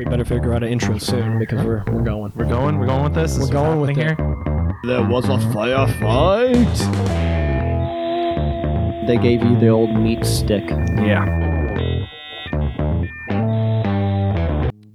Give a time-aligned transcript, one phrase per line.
[0.00, 2.32] We better figure out an intro soon because we're we're going.
[2.34, 2.78] We're going.
[2.78, 3.34] We're going with this.
[3.34, 4.18] We're This going with happening it.
[4.18, 4.96] here.
[4.98, 6.78] There was a firefight.
[9.06, 10.64] They gave you the old meat stick.
[10.70, 11.26] Yeah.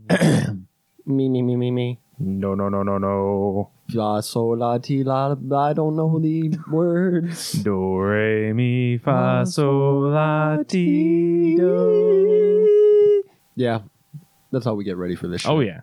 [1.05, 1.99] Me me me me me.
[2.17, 3.69] No, no, no, no, no.
[3.93, 5.35] La sol la ti la.
[5.55, 7.51] I don't know the words.
[7.63, 13.23] Do re mi fa sol la ti do.
[13.55, 13.81] Yeah,
[14.55, 15.41] that's how we get ready for this.
[15.41, 15.57] Show.
[15.57, 15.81] Oh yeah.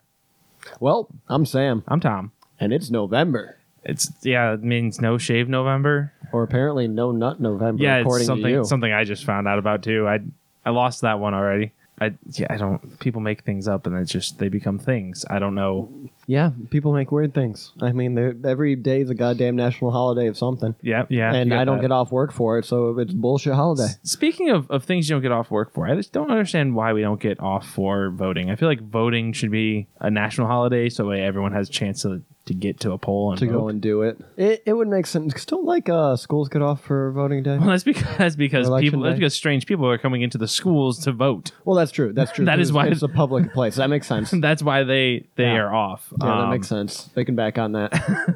[0.81, 2.33] Well, I'm Sam, I'm Tom.
[2.59, 4.55] and it's November, It's yeah.
[4.55, 6.13] It means no shave November.
[6.33, 7.83] or apparently no nut November.
[7.83, 8.65] Yeah, it's according to something you.
[8.65, 10.09] something I just found out about too.
[10.09, 10.21] I
[10.65, 11.73] I lost that one already.
[12.03, 12.47] I yeah.
[12.51, 12.99] I don't.
[13.01, 15.25] People make things up and it's just they become things.
[15.31, 15.91] I don't know.
[16.27, 17.73] Yeah, people make weird things.
[17.81, 21.35] I mean, they're- every day is a goddamn national holiday of something, Yeah, yeah.
[21.35, 21.83] and you I don't that.
[21.83, 23.89] get off work for it, so it's bullshit holiday.
[24.05, 26.93] Speaking of, of things you don't get off work for, I just don't understand why
[26.93, 28.51] we don't get off for voting.
[28.51, 31.73] I feel like voting should be a national holiday so that way everyone has a
[31.73, 33.53] chance to, to get to a poll and to vote.
[33.53, 34.19] go and do it.
[34.37, 35.33] It it would make sense.
[35.33, 37.57] 'cause don't like uh, schools get off for voting day.
[37.59, 39.19] well, that's because that's because Election people that's day?
[39.21, 41.53] because strange people are coming into the schools to vote.
[41.65, 42.13] Well, that's true.
[42.13, 42.45] That's true.
[42.47, 43.77] that is is why- it's a public place.
[43.77, 44.31] That makes sense.
[44.43, 45.59] That's why they they Yeah.
[45.59, 46.13] are off.
[46.21, 47.05] Yeah, that Um, makes sense.
[47.15, 47.93] They can back on that.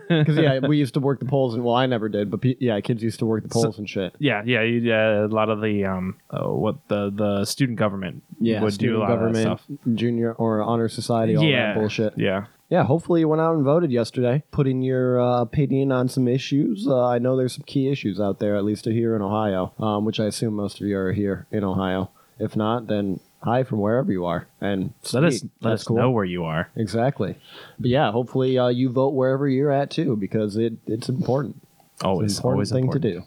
[0.08, 2.56] Because yeah, we used to work the polls, and well, I never did, but pe-
[2.60, 4.14] yeah, kids used to work the polls and shit.
[4.20, 5.24] Yeah, yeah, you, yeah.
[5.24, 8.72] A lot of the um, oh, what the the student government Yeah, would do a
[8.72, 9.94] student lot government, of that stuff.
[9.96, 12.14] junior or honor society, all yeah, that bullshit.
[12.16, 16.26] Yeah, Yeah, hopefully you went out and voted yesterday, putting your uh, opinion on some
[16.26, 16.86] issues.
[16.88, 20.04] Uh, I know there's some key issues out there, at least here in Ohio, um,
[20.04, 22.10] which I assume most of you are here in Ohio.
[22.40, 24.48] If not, then hi from wherever you are.
[24.60, 25.96] And let us let that's us cool.
[25.96, 26.68] know where you are.
[26.74, 27.38] Exactly.
[27.78, 31.62] But yeah, hopefully uh, you vote wherever you're at too, because it, it's important.
[32.02, 33.02] Always, it's an important always thing important.
[33.02, 33.22] to do.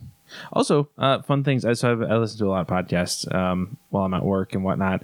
[0.54, 1.66] Also, uh, fun things.
[1.66, 4.54] I so I've, I listen to a lot of podcasts um, while I'm at work
[4.54, 5.02] and whatnot,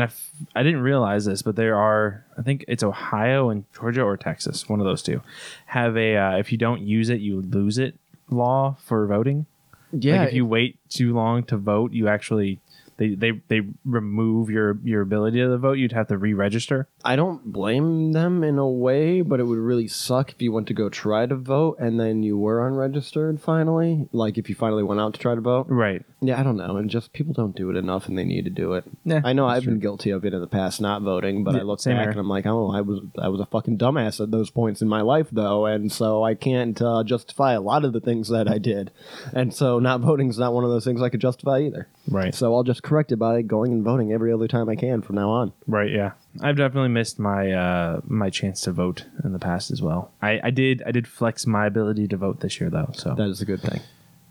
[0.00, 3.64] and I, f- I didn't realize this, but there are I think it's Ohio and
[3.74, 5.22] Georgia or Texas, one of those two,
[5.66, 7.98] have a uh, if you don't use it, you lose it
[8.30, 9.46] law for voting.
[9.92, 12.60] Yeah, like if you wait too long to vote, you actually
[13.00, 15.78] they they, they remove your your ability to vote.
[15.78, 16.86] You'd have to re-register.
[17.02, 20.66] I don't blame them in a way, but it would really suck if you went
[20.68, 24.06] to go try to vote and then you were unregistered finally.
[24.12, 25.66] Like if you finally went out to try to vote.
[25.68, 26.04] Right.
[26.20, 26.76] Yeah, I don't know.
[26.76, 28.84] And just people don't do it enough and they need to do it.
[29.04, 31.60] Yeah, I know I've been guilty of it in the past, not voting, but Yeah,
[31.60, 32.10] I look back here.
[32.10, 34.88] and I'm like, oh, I was I was a fucking dumbass at those points in
[34.88, 38.46] my life, though, and so I can't uh, justify a lot of the things that
[38.48, 38.90] I did,
[39.32, 41.88] and so not voting is not one of those things I could justify either.
[42.06, 42.34] Right.
[42.34, 45.14] So I'll just correct it by going and voting every other time I can from
[45.14, 45.52] now on.
[45.68, 45.92] Right.
[45.92, 46.10] Yeah.
[46.40, 50.10] I've definitely missed my uh, my chance to vote in the past as well.
[50.20, 53.28] I, I did I did flex my ability to vote this year though, so That
[53.28, 53.80] is a good thing.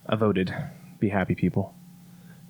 [0.07, 0.53] I voted.
[0.99, 1.73] Be happy, people.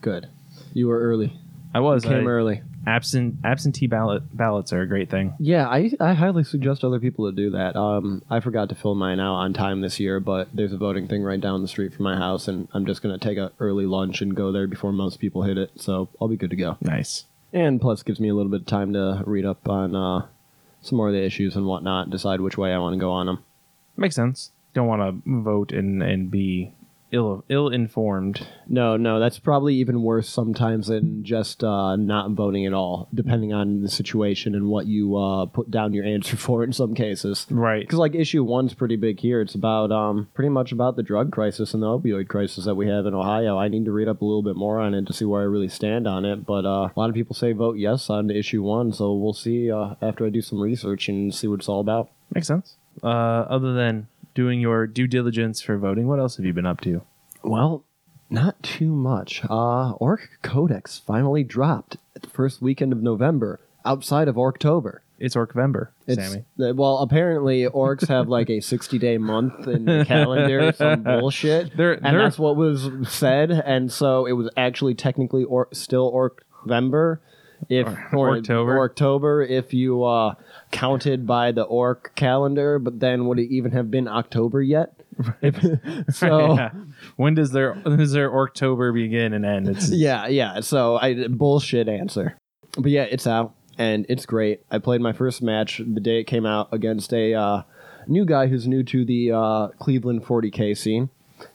[0.01, 0.27] Good.
[0.73, 1.31] You were early.
[1.73, 2.61] I was Came I- early.
[2.87, 5.33] absent absentee ballot ballots are a great thing.
[5.39, 7.75] Yeah, I, I highly suggest other people to do that.
[7.75, 11.07] Um, I forgot to fill mine out on time this year, but there's a voting
[11.07, 13.51] thing right down the street from my house, and I'm just going to take a
[13.59, 16.55] early lunch and go there before most people hit it, so I'll be good to
[16.55, 16.77] go.
[16.81, 17.25] Nice.
[17.53, 20.25] And plus, gives me a little bit of time to read up on uh,
[20.81, 23.25] some more of the issues and whatnot, decide which way I want to go on
[23.27, 23.43] them.
[23.97, 24.51] Makes sense.
[24.73, 26.71] Don't want to vote and and be
[27.11, 28.47] ill ill informed.
[28.67, 33.53] No, no, that's probably even worse sometimes than just uh, not voting at all, depending
[33.53, 37.45] on the situation and what you uh, put down your answer for in some cases.
[37.49, 37.81] Right.
[37.81, 39.41] Because like issue one's pretty big here.
[39.41, 42.87] It's about um pretty much about the drug crisis and the opioid crisis that we
[42.87, 43.57] have in Ohio.
[43.57, 45.45] I need to read up a little bit more on it to see where I
[45.45, 46.45] really stand on it.
[46.45, 49.71] But uh, a lot of people say vote yes on issue one, so we'll see
[49.71, 52.09] uh, after I do some research and see what it's all about.
[52.33, 52.75] Makes sense.
[53.01, 54.07] Uh, other than
[54.39, 57.01] doing your due diligence for voting, what else have you been up to?
[57.43, 57.83] Well,
[58.29, 59.41] not too much.
[59.49, 65.01] Uh, Orc Codex finally dropped at the first weekend of November outside of October.
[65.17, 66.45] It's Orcvember, It's, Sammy.
[66.61, 71.75] uh, well, apparently orcs have like a 60 day month in the calendar, some bullshit.
[71.75, 73.51] They're- and they're- that's what was said.
[73.51, 77.17] And so it was actually technically or, still Orcvember.
[77.67, 78.67] If or, Orctober.
[78.77, 80.35] or October, if you uh,
[80.71, 84.93] counted by the orc calendar, but then would it even have been October yet?
[86.11, 86.71] So Yeah.
[87.17, 89.67] When does their when does their October begin and end?
[89.67, 90.61] It's Yeah, yeah.
[90.61, 92.37] So I bullshit answer.
[92.77, 94.61] But yeah, it's out and it's great.
[94.69, 97.63] I played my first match the day it came out against a uh,
[98.07, 101.09] new guy who's new to the uh, Cleveland 40k scene.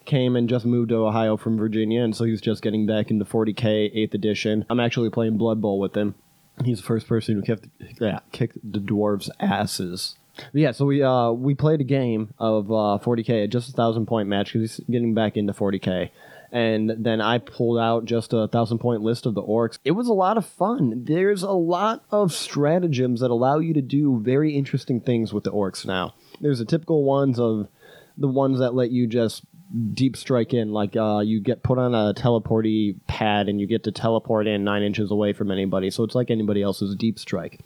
[0.05, 3.23] Came and just moved to Ohio from Virginia, and so he's just getting back into
[3.23, 4.65] 40k 8th edition.
[4.67, 6.15] I'm actually playing Blood Bowl with him.
[6.63, 7.67] He's the first person who kicked,
[7.99, 12.71] yeah, kicked the dwarves' asses But yeah, so we uh we played a game of
[12.71, 16.09] uh 40k, just a thousand point match because he's getting back into 40k,
[16.51, 19.79] and then I pulled out just a thousand point list of the orcs.
[19.83, 21.03] It was a lot of fun.
[21.05, 25.51] There's a lot of stratagems that allow you to do very interesting things with the
[25.51, 26.13] orcs now.
[26.39, 27.67] There's the typical ones of
[28.17, 29.43] the ones that let you just
[29.93, 33.83] deep strike in, like uh, you get put on a teleporty pad and you get
[33.83, 35.89] to teleport in nine inches away from anybody.
[35.89, 37.59] So it's like anybody else's deep strike.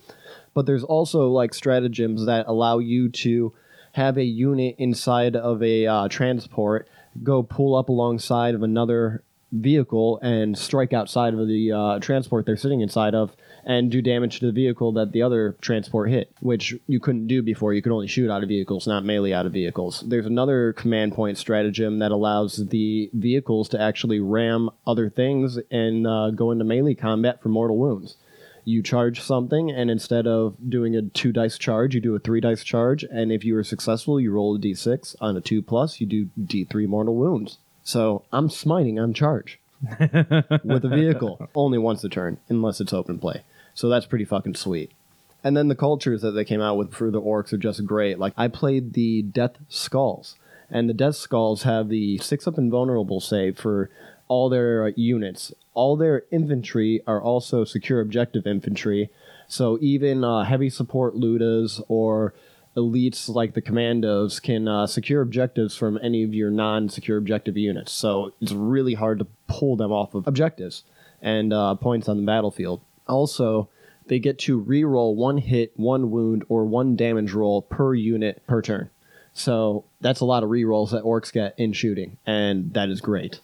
[0.54, 3.54] But there's also like stratagems that allow you to
[3.94, 6.88] have a unit inside of a uh, transport
[7.24, 12.56] go pull up alongside of another vehicle and strike outside of the uh, transport they're
[12.56, 13.36] sitting inside of
[13.66, 17.42] and do damage to the vehicle that the other transport hit, which you couldn't do
[17.42, 17.74] before.
[17.74, 20.04] You could only shoot out of vehicles, not melee out of vehicles.
[20.06, 26.08] There's another command point stratagem that allows the vehicles to actually ram other things and
[26.08, 28.16] uh, go into melee combat for mortal wounds.
[28.66, 32.42] You charge something, and instead of doing a two dice charge, you do a three
[32.42, 33.04] dice charge.
[33.04, 35.16] And if you are successful, you roll a d6.
[35.22, 37.58] On a two plus, you do d3 mortal wounds.
[37.84, 39.60] So I'm smiting on charge
[40.64, 43.44] with a vehicle only once a turn, unless it's open play.
[43.80, 44.92] So that's pretty fucking sweet.
[45.42, 48.20] And then the cultures that they came out with for the orcs are just great.
[48.20, 50.36] Like I played the Death Skulls,
[50.70, 53.90] and the Death Skulls have the six up invulnerable save for
[54.28, 55.54] all their uh, units.
[55.76, 59.12] All their infantry are also secure objective infantry.
[59.48, 62.34] So even uh, heavy support Lootas or
[62.76, 67.94] elites like the commandos can uh, secure objectives from any of your non-secure objective units.
[67.94, 70.84] So it's really hard to pull them off of objectives
[71.22, 72.82] and uh, points on the battlefield.
[73.10, 73.70] Also,
[74.08, 78.62] they get to re-roll one hit, one wound, or one damage roll per unit per
[78.62, 78.90] turn.
[79.34, 83.42] So that's a lot of re-rolls that orcs get in shooting, and that is great.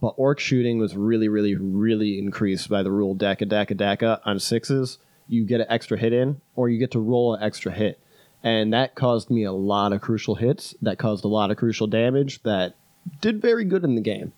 [0.00, 4.40] But orc shooting was really, really, really increased by the rule Dakka Dakka Dakka on
[4.40, 4.98] sixes.
[5.28, 8.00] You get an extra hit in, or you get to roll an extra hit.
[8.42, 10.74] And that caused me a lot of crucial hits.
[10.80, 12.74] That caused a lot of crucial damage that
[13.20, 14.32] did very good in the game.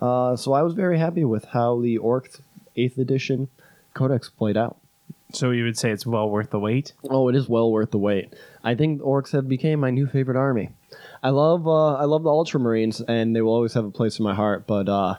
[0.00, 2.30] Uh, so I was very happy with how the Orc
[2.76, 3.48] 8th edition
[3.94, 4.76] Codex played out.
[5.32, 6.92] So you would say it's well worth the wait?
[7.10, 8.34] Oh, it is well worth the wait.
[8.62, 10.70] I think the orcs have became my new favorite army.
[11.22, 14.24] I love uh, I love the Ultramarines, and they will always have a place in
[14.24, 14.66] my heart.
[14.66, 15.16] But uh,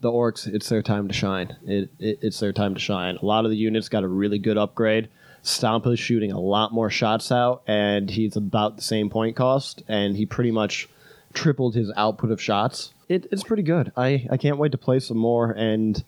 [0.00, 1.56] the orcs, it's their time to shine.
[1.66, 3.16] It, it it's their time to shine.
[3.16, 5.08] A lot of the units got a really good upgrade.
[5.42, 9.82] Stomp is shooting a lot more shots out, and he's about the same point cost,
[9.86, 10.88] and he pretty much
[11.32, 12.92] tripled his output of shots.
[13.08, 13.92] It, it's pretty good.
[13.96, 16.02] I, I can't wait to play some more and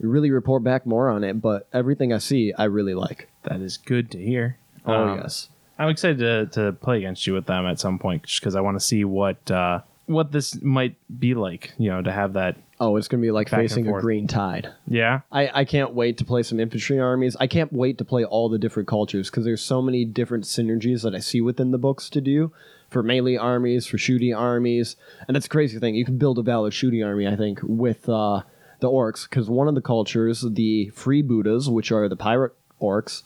[0.00, 1.40] really report back more on it.
[1.40, 3.28] But everything I see, I really like.
[3.44, 4.58] That is good to hear.
[4.86, 5.48] Oh Um, yes.
[5.78, 8.76] I'm excited to, to play against you with them at some point because I want
[8.78, 11.72] to see what uh, what this might be like.
[11.78, 12.56] You know, to have that.
[12.80, 14.02] Oh, it's gonna be like Back and facing a forth.
[14.02, 14.68] green tide.
[14.86, 17.36] Yeah, I, I can't wait to play some infantry armies.
[17.40, 21.02] I can't wait to play all the different cultures because there's so many different synergies
[21.02, 22.52] that I see within the books to do
[22.90, 24.94] for melee armies, for shooting armies,
[25.26, 25.94] and that's the crazy thing.
[25.96, 28.42] You can build a valid shooting army, I think, with uh,
[28.84, 33.22] the orcs because one of the cultures, the Freebooterz, which are the pirate orcs,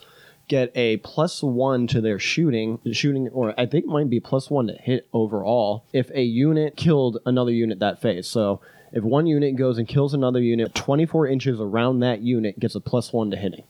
[0.46, 4.68] get a plus one to their shooting, shooting, or I think might be plus one
[4.68, 8.28] to hit overall if a unit killed another unit that phase.
[8.28, 8.60] So
[8.92, 12.80] if one unit goes and kills another unit, 24 inches around that unit gets a
[12.80, 13.64] plus one to hitting.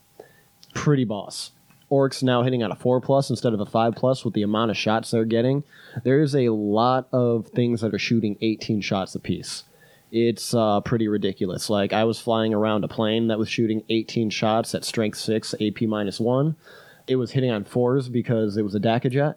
[0.74, 1.52] Pretty boss.
[1.90, 4.70] Orcs now hitting on a four plus instead of a five plus with the amount
[4.70, 5.64] of shots they're getting.
[6.04, 9.64] There's a lot of things that are shooting 18 shots apiece.
[10.10, 11.68] It's uh, pretty ridiculous.
[11.68, 15.54] Like I was flying around a plane that was shooting 18 shots at strength six,
[15.60, 16.56] AP minus one.
[17.06, 19.36] It was hitting on fours because it was a Dakkajet,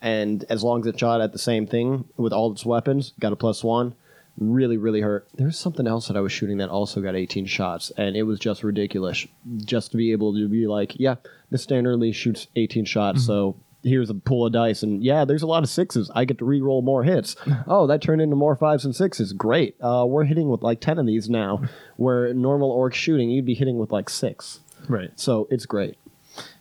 [0.00, 3.32] and as long as it shot at the same thing with all its weapons, got
[3.32, 3.94] a plus one.
[4.38, 5.28] Really, really hurt.
[5.34, 8.38] There's something else that I was shooting that also got 18 shots, and it was
[8.38, 9.26] just ridiculous.
[9.56, 11.16] Just to be able to be like, yeah,
[11.50, 15.46] this standardly shoots 18 shots, so here's a pool of dice, and yeah, there's a
[15.46, 16.10] lot of sixes.
[16.14, 17.36] I get to re-roll more hits.
[17.66, 19.32] oh, that turned into more fives and sixes.
[19.32, 19.76] Great.
[19.80, 21.62] Uh, we're hitting with like 10 of these now,
[21.96, 24.60] where normal orc shooting, you'd be hitting with like six.
[24.88, 25.10] right.
[25.16, 25.96] So it's great.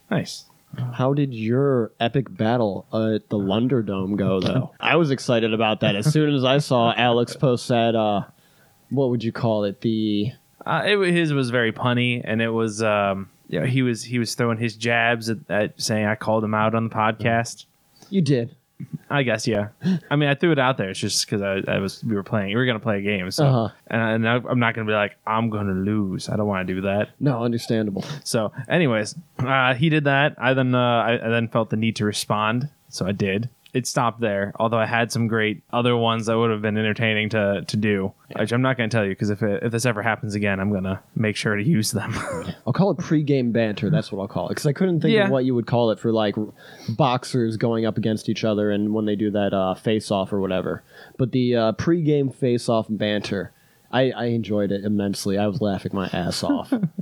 [0.10, 0.46] Nice.
[0.94, 4.72] How did your epic battle at the Lunderdome go, though?
[4.80, 5.96] I was excited about that.
[5.96, 8.22] As soon as I saw Alex post that, uh,
[8.90, 9.82] what would you call it?
[9.82, 10.32] The
[10.66, 14.20] Uh, it, his was very punny, and it was um, you know, he was he
[14.20, 17.66] was throwing his jabs at, at saying I called him out on the podcast.
[18.10, 18.56] you did.
[19.10, 19.70] I guess yeah.
[20.10, 20.90] I mean, I threw it out there.
[20.90, 22.50] It's just because I, I was we were playing.
[22.50, 23.70] We were gonna play a game, so Uh-huh.
[23.88, 26.30] and, I, I'm not gonna be like I'm gonna lose.
[26.30, 27.10] I don't want to do that.
[27.20, 28.06] No, understandable.
[28.24, 30.36] So, anyways, uh, he did that.
[30.38, 33.50] I then uh, I, I then felt the need to respond, so I did.
[33.74, 34.52] It stopped there.
[34.60, 38.12] Although I had some great other ones that would have been entertaining to to do,
[38.38, 40.60] which I'm not going to tell you because if it, if this ever happens again,
[40.60, 42.14] I'm gonna make sure to use them.
[42.68, 43.90] I'll call it pre-game banter.
[43.90, 45.26] That's what I'll call it because I couldn't think Yeah.
[45.26, 46.36] of what you would call it for like
[46.90, 50.84] boxers going up against each other and when they do that uh, face-off or whatever.
[51.18, 53.52] But the uh, pre-game face-off banter,
[53.92, 55.38] I, I enjoyed it immensely.
[55.38, 56.74] I was laughing my ass off.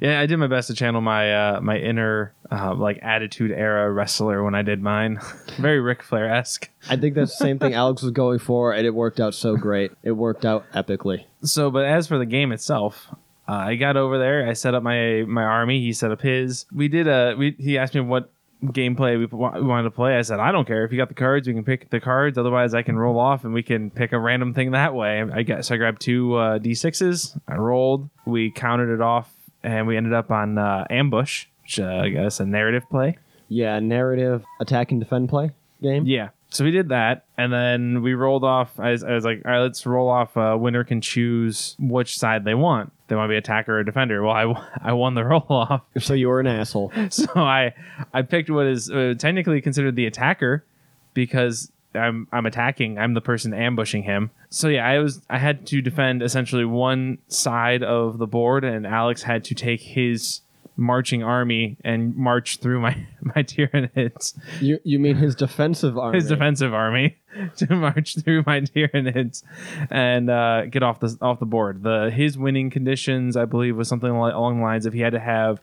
[0.00, 3.90] yeah, I did my best to channel my uh, my inner uh, like attitude era
[3.90, 5.20] wrestler when I did mine.
[5.58, 6.68] Very Ric Flair esque.
[6.88, 9.56] I think that's the same thing Alex was going for, and it worked out so
[9.56, 9.92] great.
[10.02, 11.24] It worked out epically.
[11.42, 13.08] So, but as for the game itself,
[13.48, 14.48] uh, I got over there.
[14.48, 15.80] I set up my my army.
[15.80, 16.66] He set up his.
[16.72, 17.34] We did a.
[17.36, 18.30] We he asked me what
[18.62, 20.16] gameplay we, we wanted to play.
[20.16, 21.46] I said I don't care if you got the cards.
[21.46, 22.38] We can pick the cards.
[22.38, 25.22] Otherwise, I can roll off and we can pick a random thing that way.
[25.22, 27.38] I guess I grabbed two uh, d6s.
[27.46, 28.08] I rolled.
[28.24, 29.33] We counted it off,
[29.64, 33.18] and we ended up on uh, ambush, which uh, I guess a narrative play.
[33.48, 35.50] Yeah, narrative attack and defend play
[35.82, 36.06] game.
[36.06, 36.30] Yeah.
[36.50, 38.78] So we did that, and then we rolled off.
[38.78, 40.36] I was, I was like, all right, let's roll off.
[40.36, 42.92] Uh, winner can choose which side they want.
[43.08, 44.22] They want to be attacker or defender.
[44.22, 46.92] Well, I, I won the roll off, So you were an asshole.
[47.10, 47.74] so I
[48.12, 50.64] I picked what is uh, technically considered the attacker
[51.12, 52.98] because I'm I'm attacking.
[52.98, 54.30] I'm the person ambushing him.
[54.50, 58.86] So yeah, I was I had to defend essentially one side of the board, and
[58.86, 60.40] Alex had to take his
[60.76, 66.16] marching army and march through my my Tyranids You you mean his defensive army?
[66.18, 67.16] his defensive army
[67.58, 69.44] to march through my Tyranids
[69.88, 71.82] and uh, get off the off the board.
[71.84, 75.20] The his winning conditions, I believe, was something along the lines of he had to
[75.20, 75.60] have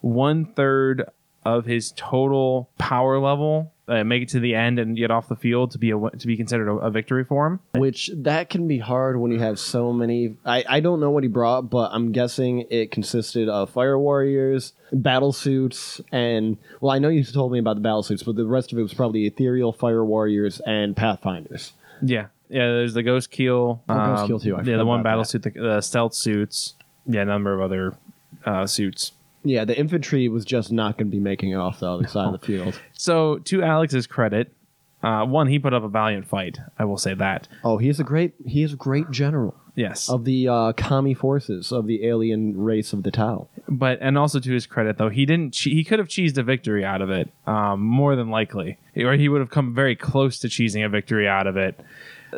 [0.00, 1.08] one third
[1.44, 5.36] of his total power level, uh, make it to the end, and get off the
[5.36, 7.60] field to be a to be considered a, a victory for him.
[7.74, 10.36] Which that can be hard when you have so many.
[10.44, 14.72] I, I don't know what he brought, but I'm guessing it consisted of fire warriors,
[14.92, 18.46] battle suits, and well, I know you told me about the battle suits, but the
[18.46, 21.72] rest of it was probably ethereal fire warriors and pathfinders.
[22.00, 22.66] Yeah, yeah.
[22.66, 23.82] There's the ghost keel.
[23.88, 25.28] Oh, Ghost Keel too, I yeah, the one battle that.
[25.28, 26.74] suit, the, the stealth suits.
[27.06, 27.96] Yeah, a number of other
[28.44, 29.12] uh, suits.
[29.44, 32.26] Yeah, the infantry was just not going to be making it off the other side
[32.32, 32.80] of the field.
[32.92, 34.52] So to Alex's credit,
[35.02, 36.58] uh, one he put up a valiant fight.
[36.78, 37.48] I will say that.
[37.64, 41.72] Oh, he's a great he is a great general Yes, of the uh, kami forces
[41.72, 43.48] of the alien race of the Tau.
[43.68, 45.54] but and also to his credit though, he didn't.
[45.54, 49.14] Che- he could have cheesed a victory out of it, um, more than likely, or
[49.14, 51.80] he would have come very close to cheesing a victory out of it.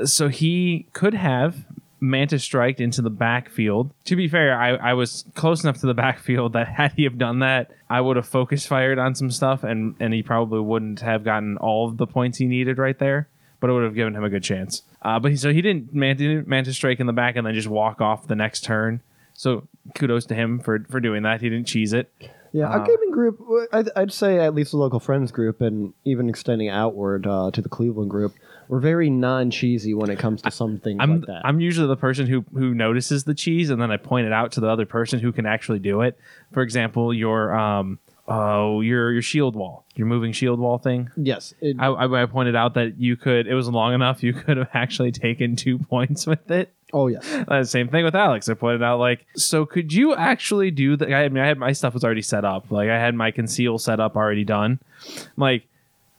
[0.04, 1.56] So he could have
[2.04, 3.92] Manta striked into the backfield.
[4.04, 7.16] To be fair, I, I was close enough to the backfield that had he have
[7.18, 11.00] done that, I would have focus fired on some stuff, and and he probably wouldn't
[11.00, 13.28] have gotten all of the points he needed right there.
[13.60, 14.82] But it would have given him a good chance.
[15.00, 17.54] Uh, but he, so he didn't man- didn't Manta strike in the back and then
[17.54, 19.00] just walk off the next turn.
[19.32, 21.40] So kudos to him for for doing that.
[21.40, 22.12] He didn't cheese it.
[22.52, 23.40] Yeah, our Uh, gaming group,
[23.72, 27.60] I'd, I'd say at least the local friends group, and even extending outward uh, to
[27.60, 28.32] the Cleveland group,
[28.68, 31.42] we're very non-cheesy when it comes to something I'm like that.
[31.44, 34.52] I'm usually the person who who notices the cheese and then I point it out
[34.52, 36.18] to the other person who can actually do it.
[36.52, 41.10] For example, your um oh your your shield wall, your moving shield wall thing.
[41.16, 44.32] yes, it, I, I I pointed out that you could it was long enough you
[44.32, 46.72] could have actually taken two points with it.
[46.92, 48.48] oh yes, Uh, same thing with Alex.
[48.48, 51.12] I pointed out like, so could you actually do that?
[51.12, 52.70] I mean, I had my stuff was already set up.
[52.70, 54.78] Like I had my conceal set up already done.
[55.06, 55.66] I'm Like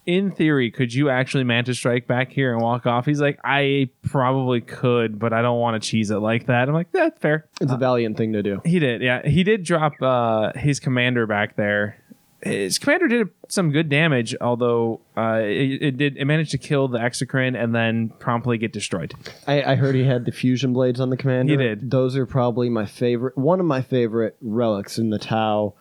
[0.05, 3.05] in theory, could you actually Manta strike back here and walk off?
[3.05, 6.67] He's like, I probably could, but I don't want to cheese it like that.
[6.67, 7.47] I'm like, that's fair.
[7.59, 8.61] it's a valiant thing to do.
[8.63, 9.27] He did, yeah.
[9.27, 11.97] He did drop uh, his commander back there.
[12.43, 16.87] His commander did some good damage, although uh, it, it did it managed to kill
[16.87, 19.15] the exocrine and then promptly get destroyed.
[19.47, 21.53] I, I heard he had the fusion blades on the commander.
[21.53, 21.89] He did.
[21.89, 25.73] Those are probably my favorite, one of my favorite relics in the Tau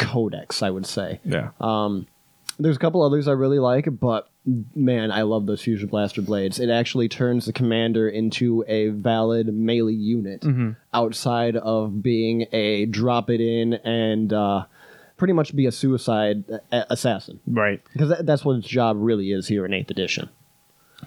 [0.00, 0.62] Codex.
[0.62, 1.20] I would say.
[1.24, 1.50] Yeah.
[1.60, 2.08] Um,
[2.58, 4.28] there's a couple others I really like, but
[4.74, 6.58] man, I love those fusion blaster blades.
[6.60, 10.70] It actually turns the commander into a valid melee unit Mm-hmm.
[10.92, 14.64] outside of being a drop it in and uh,
[15.16, 17.40] pretty much be a suicide a- assassin.
[17.46, 17.82] Right.
[17.92, 20.28] Because that, that's what its job really is here in 8th edition.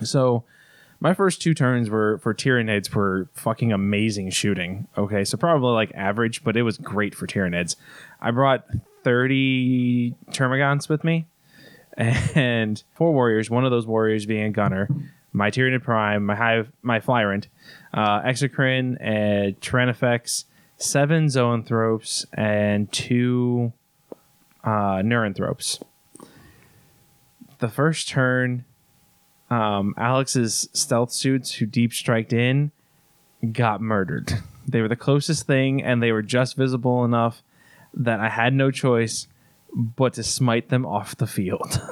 [0.03, 0.43] So
[0.99, 4.87] my first two turns were for Tyranids were fucking amazing shooting.
[4.97, 7.75] Okay, so probably like average, but it was great for Tyranids.
[8.19, 8.65] I brought
[9.03, 11.27] 30 Termagants with me
[11.97, 14.87] and four warriors, one of those warriors being a gunner,
[15.33, 17.47] my Tyranid Prime, my hive, my Flyrant,
[17.93, 20.45] uh, Exocrine, and Tyrannofex,
[20.77, 23.73] seven Zoanthropes, and two
[24.63, 25.81] uh, Neurothropes.
[27.59, 28.65] The first turn,
[29.49, 32.71] um, Alex's stealth suits who deep striked in
[33.51, 34.33] got murdered.
[34.69, 37.41] They were the closest thing, and they were just visible enough
[37.93, 39.27] that I had no choice
[39.77, 41.79] but to smite them off the field.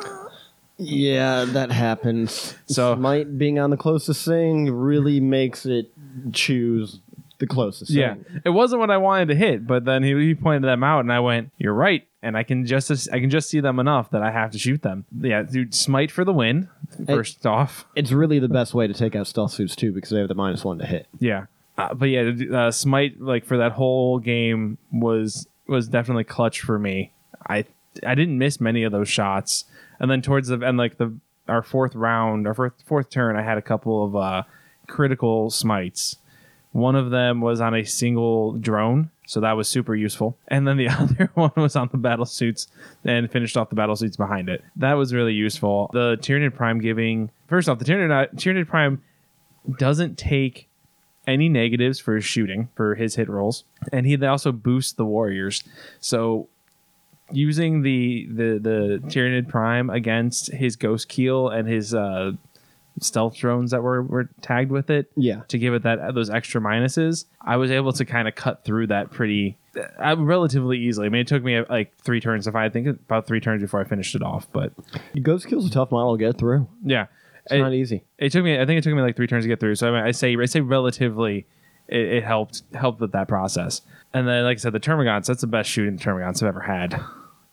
[0.77, 2.53] Yeah, that happens.
[2.65, 5.89] So- Smite being on the closest thing really makes it
[6.33, 6.99] choose
[7.39, 8.41] the closest Yeah, thing.
[8.43, 11.13] it wasn't what I wanted to hit, but then he, he pointed them out, and
[11.13, 14.21] I went, "You're right," and I can just I can just see them enough that
[14.21, 15.05] I have to shoot them.
[15.17, 16.67] Yeah, dude, smite for the win.
[17.07, 20.19] First off, It's really the best way to take out stealth suits too because they
[20.19, 21.07] have the minus one to hit.
[21.19, 21.45] yeah,
[21.77, 26.77] uh, but yeah, uh, smite like for that whole game was was definitely clutch for
[26.77, 27.13] me.
[27.47, 27.65] I
[28.05, 29.65] I didn't miss many of those shots,
[29.99, 31.15] and then towards the end, like the
[31.47, 34.43] our fourth round, our fourth fourth turn, I had a couple of uh,
[34.87, 36.17] critical smites.
[36.71, 40.37] One of them was on a single drone, so that was super useful.
[40.49, 42.67] And then the other one was on the battle suits
[43.05, 44.63] and finished off the battle suits behind it.
[44.75, 45.89] That was really useful.
[45.93, 49.01] The Tyranid Prime giving first off, the Tyranid, Tyranid Prime
[49.77, 50.67] doesn't take
[51.27, 55.63] any negatives for his shooting for his hit rolls, and he also boosts the warriors.
[55.99, 56.49] So
[57.31, 62.33] using the the the Tyranid Prime against his Ghost Keel and his uh,
[62.99, 65.41] stealth drones that were were tagged with it Yeah.
[65.49, 68.87] to give it that those extra minuses, I was able to kind of cut through
[68.87, 69.57] that pretty
[70.01, 71.07] uh, relatively easily.
[71.07, 72.47] I mean, it took me uh, like three turns.
[72.47, 74.71] If I think about three turns before I finished it off, but
[75.21, 76.67] Ghost Keel's a tough model to get through.
[76.83, 77.07] yeah,
[77.43, 78.03] It's it, not easy.
[78.17, 78.55] it took me.
[78.59, 79.75] I think it took me like three turns to get through.
[79.75, 81.45] So I, mean, I say I say relatively,
[81.89, 83.81] it, it helped helped with that process.
[84.15, 85.25] And then, like I said, the Termagants.
[85.25, 86.99] That's the best shooting Termagants I've ever had.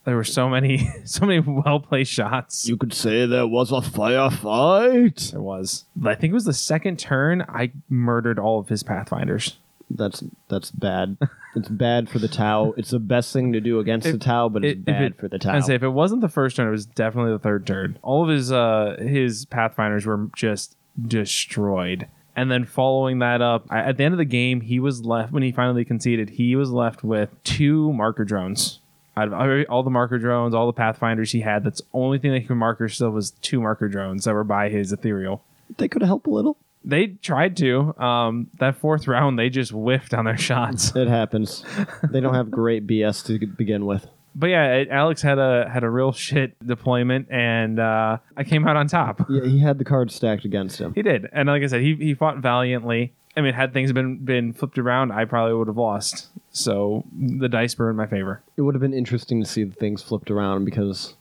[0.05, 2.69] There were so many, so many well placed shots.
[2.69, 5.33] You could say there was a firefight.
[5.33, 5.85] There was.
[6.05, 7.43] I think it was the second turn.
[7.49, 9.59] I murdered all of his Pathfinders.
[9.91, 11.19] That's that's bad.
[11.57, 12.73] it's bad for the Tau.
[12.77, 15.19] It's the best thing to do against If- the Tau, but it's if bad it-
[15.19, 15.55] for the Tau.
[15.55, 17.99] I'd say if it wasn't the first turn, it was definitely the third turn.
[18.03, 20.77] All of his uh his pathfinders were just
[21.09, 22.07] destroyed.
[22.35, 25.43] And then following that up, at the end of the game, he was left when
[25.43, 26.31] he finally conceded.
[26.31, 28.81] He was left with two marker drones.
[29.17, 32.33] Out of all the marker drones, all the pathfinders he had, that's the only thing
[32.33, 35.43] that he could marker still was two marker drones that were by his ethereal.
[35.77, 36.57] they could help a little.
[36.85, 37.95] They tried to.
[38.03, 40.97] Um, that fourth round, they just whiffed on their shots.
[40.97, 41.63] It happens.
[42.11, 44.07] they don't have great BS to begin with.
[44.35, 48.67] But yeah, it, Alex had a had a real shit deployment, and uh, I came
[48.67, 49.27] out on top.
[49.29, 50.95] Yeah, he had the cards stacked against him.
[50.95, 53.13] He did, and like I said, he he fought valiantly.
[53.37, 56.29] I mean, had things been been flipped around, I probably would have lost.
[56.51, 58.43] So the dice were in my favor.
[58.57, 61.15] It would have been interesting to see the things flipped around because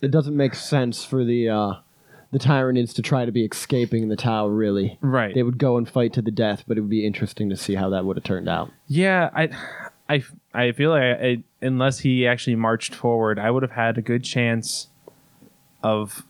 [0.00, 1.72] it doesn't make sense for the uh,
[2.30, 4.46] the Tyranids to try to be escaping the Tau.
[4.46, 5.34] Really, Right.
[5.34, 7.74] they would go and fight to the death, but it would be interesting to see
[7.74, 8.70] how that would have turned out.
[8.86, 9.48] Yeah, I,
[10.08, 10.22] I,
[10.56, 14.24] I feel like I, unless he actually marched forward, I would have had a good
[14.24, 14.88] chance
[15.82, 16.24] of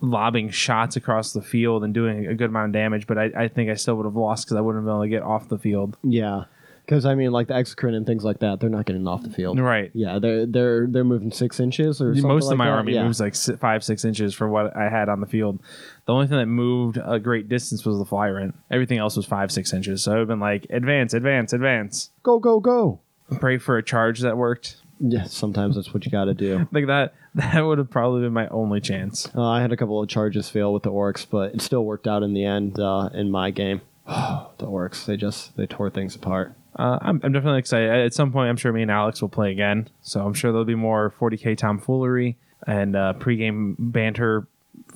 [0.00, 3.06] lobbing shots across the field and doing a good amount of damage.
[3.06, 5.04] But I, I think I still would have lost because I wouldn't have been able
[5.04, 5.96] to get off the field.
[6.02, 6.44] Yeah,
[6.84, 9.30] because I mean, like the Exocrine and things like that, they're not getting off the
[9.30, 9.58] field.
[9.58, 9.90] Right.
[9.94, 12.72] Yeah, they're they're they're moving six inches or something Most of like my that.
[12.72, 13.04] army yeah.
[13.04, 15.60] moves like five, six inches for what I had on the field.
[16.06, 18.54] The only thing that moved a great distance was the Flyrant.
[18.70, 20.02] Everything else was five, six inches.
[20.02, 22.10] So I would have been like, advance, advance, advance.
[22.22, 23.00] Go go go!
[23.38, 24.76] Pray for a charge that worked.
[25.00, 26.68] Yeah, sometimes that's what you got to do.
[26.72, 29.28] Like that, that would have probably been my only chance.
[29.34, 32.06] Uh, I had a couple of charges fail with the orcs, but it still worked
[32.06, 33.80] out in the end uh, in my game.
[34.06, 36.54] the orcs, they just they tore things apart.
[36.76, 37.90] Uh, I'm, I'm definitely excited.
[37.90, 39.88] At some point, I'm sure me and Alex will play again.
[40.00, 44.46] So I'm sure there'll be more 40k tomfoolery and uh, pregame banter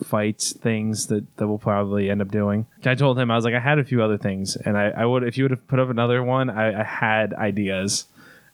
[0.04, 2.66] fights things that, that we'll probably end up doing.
[2.84, 5.04] I told him I was like I had a few other things, and I, I
[5.04, 8.06] would if you would have put up another one, I, I had ideas.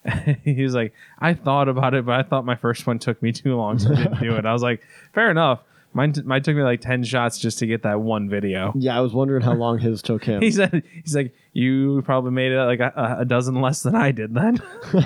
[0.44, 3.32] he was like, I thought about it, but I thought my first one took me
[3.32, 4.44] too long, so I didn't do it.
[4.46, 4.82] I was like,
[5.14, 5.60] fair enough.
[5.94, 8.72] Mine, t- mine took me like ten shots just to get that one video.
[8.74, 10.40] Yeah, I was wondering how long his took him.
[10.42, 14.10] He said, he's like, you probably made it like a, a dozen less than I
[14.10, 14.62] did then.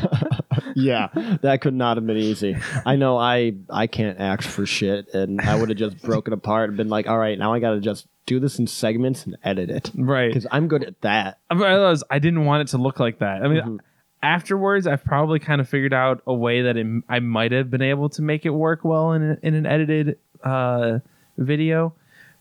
[0.77, 1.09] yeah,
[1.43, 2.57] that could not have been easy.
[2.85, 6.69] I know I I can't act for shit, and I would have just broken apart
[6.71, 9.37] and been like, all right, now I got to just do this in segments and
[9.45, 10.29] edit it right.
[10.29, 11.39] because I'm good at that.
[11.51, 13.43] I realized I didn't want it to look like that.
[13.45, 13.79] I mean, Mhm.
[14.27, 17.83] Afterwards, I've probably kind of figured out a way that it, I might have been
[17.83, 20.99] able to make it work well in, in an edited uh,
[21.39, 21.95] video,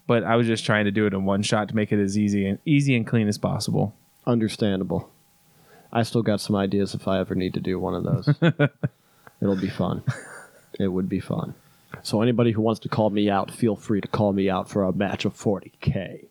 [0.08, 2.18] but I was just trying to do it in one shot to make it as
[2.18, 3.96] easy and easy and clean as possible.
[4.26, 5.12] Understandable.
[5.94, 8.30] I still got some ideas if I ever need to do one of those.
[9.42, 10.04] It'll be fun.
[10.80, 11.54] It would be fun.
[12.02, 14.84] So anybody who wants to call me out, feel free to call me out for
[14.84, 16.26] a match of 40k.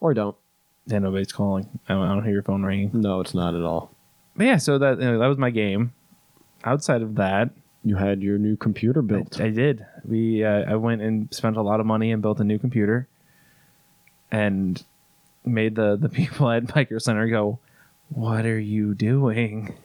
[0.00, 0.36] Or don't.
[0.86, 1.80] Yeah, nobody's calling.
[1.88, 2.90] I don't hear your phone ringing.
[2.92, 3.94] No, it's not at all.
[4.38, 5.92] But yeah, so that you know, that was my game.
[6.64, 7.50] Outside of that,
[7.84, 9.40] You had your new computer built.
[9.40, 9.84] I, I did.
[10.04, 13.08] We uh, I went and spent a lot of money and built a new computer,
[14.30, 14.82] and
[15.44, 17.58] made the the people at Micro Center go,
[18.10, 19.74] "What are you doing?"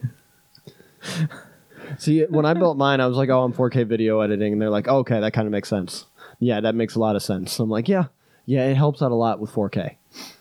[1.97, 4.69] See, when I built mine, I was like, "Oh, I'm 4K video editing," and they're
[4.69, 6.05] like, oh, "Okay, that kind of makes sense."
[6.39, 7.59] Yeah, that makes a lot of sense.
[7.59, 8.05] I'm like, yeah,
[8.45, 9.95] yeah, it helps out a lot with 4K.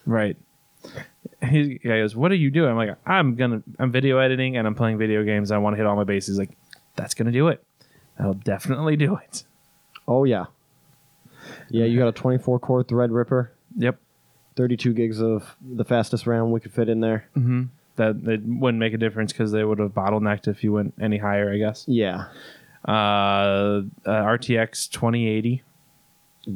[0.04, 0.36] Right.
[1.44, 4.66] He guy goes, "What are you doing?" I'm like, "I'm gonna, I'm video editing and
[4.66, 5.50] I'm playing video games.
[5.50, 6.50] I want to hit all my bases." Like,
[6.96, 7.64] that's gonna do it.
[8.18, 9.44] That'll definitely do it.
[10.06, 10.46] Oh yeah,
[11.68, 11.84] yeah.
[11.84, 13.98] You got a 24 core Threadripper, Yep.
[14.56, 17.26] 32 gigs of the fastest RAM we could fit in there.
[17.36, 17.62] Mm-hmm.
[17.96, 21.18] That it wouldn't make a difference because they would have bottlenecked if you went any
[21.18, 21.84] higher, I guess.
[21.88, 22.26] Yeah,
[22.86, 25.62] Uh, uh RTX 2080.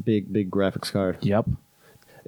[0.04, 1.18] big big graphics card.
[1.22, 1.46] Yep.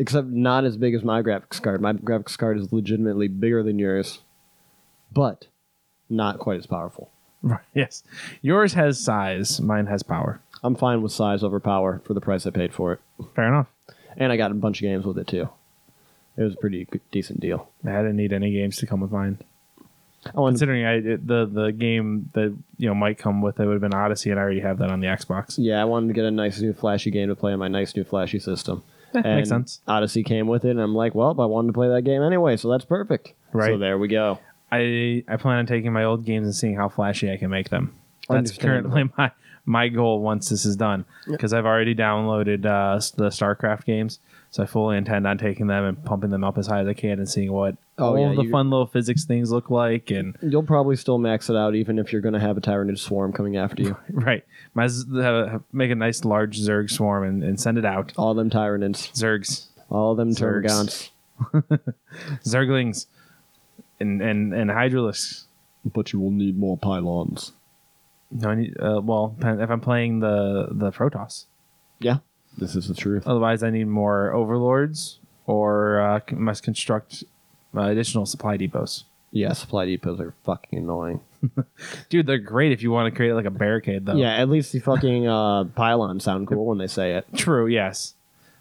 [0.00, 1.80] Except not as big as my graphics card.
[1.82, 4.20] My graphics card is legitimately bigger than yours,
[5.12, 5.48] but
[6.08, 7.10] not quite as powerful.
[7.42, 7.60] Right.
[7.74, 8.02] Yes.
[8.40, 9.60] Yours has size.
[9.60, 10.40] Mine has power.
[10.62, 13.00] I'm fine with size over power for the price I paid for it,
[13.34, 13.66] Fair enough.
[14.16, 15.48] and I got a bunch of games with it too.
[16.36, 17.68] It was a pretty good, decent deal.
[17.84, 19.38] I didn't need any games to come with mine.
[20.34, 23.72] Oh, Considering I it, the the game that you know might come with it would
[23.74, 25.54] have been Odyssey, and I already have that on the Xbox.
[25.58, 27.94] yeah, I wanted to get a nice new flashy game to play on my nice
[27.96, 28.82] new flashy system.
[29.14, 29.80] And makes sense.
[29.86, 32.56] Odyssey came with it, and I'm like, well, I wanted to play that game anyway,
[32.56, 33.32] so that's perfect.
[33.52, 33.68] Right.
[33.68, 34.38] So there we go.
[34.70, 37.70] I I plan on taking my old games and seeing how flashy I can make
[37.70, 37.94] them.
[38.28, 39.30] That's currently my
[39.64, 44.18] my goal once this is done because I've already downloaded uh, the StarCraft games,
[44.50, 46.94] so I fully intend on taking them and pumping them up as high as I
[46.94, 49.70] can and seeing what Oh, all yeah, of the you- fun little physics things look
[49.70, 50.10] like.
[50.10, 52.98] And You'll probably still max it out, even if you're going to have a Tyranid
[52.98, 53.96] swarm coming after you.
[54.10, 57.84] right, might as well have, make a nice large Zerg swarm and, and send it
[57.84, 58.12] out.
[58.16, 60.64] All them Tyranids, Zergs, all them Zergs.
[60.64, 61.10] Termagants.
[62.44, 63.06] Zerglings,
[64.00, 65.44] and and and Hydralisks.
[65.84, 67.52] But you will need more pylons.
[68.30, 71.46] No, I need, uh, well, if I'm playing the the Protoss.
[72.00, 72.18] Yeah,
[72.58, 73.26] this is the truth.
[73.26, 77.24] Otherwise, I need more overlords or uh, c- must construct
[77.76, 79.04] uh, additional supply depots.
[79.30, 81.20] Yeah, supply depots are fucking annoying.
[82.08, 84.16] Dude, they're great if you want to create like a barricade, though.
[84.16, 87.26] Yeah, at least the fucking uh, pylons sound cool when they say it.
[87.36, 88.14] True, yes.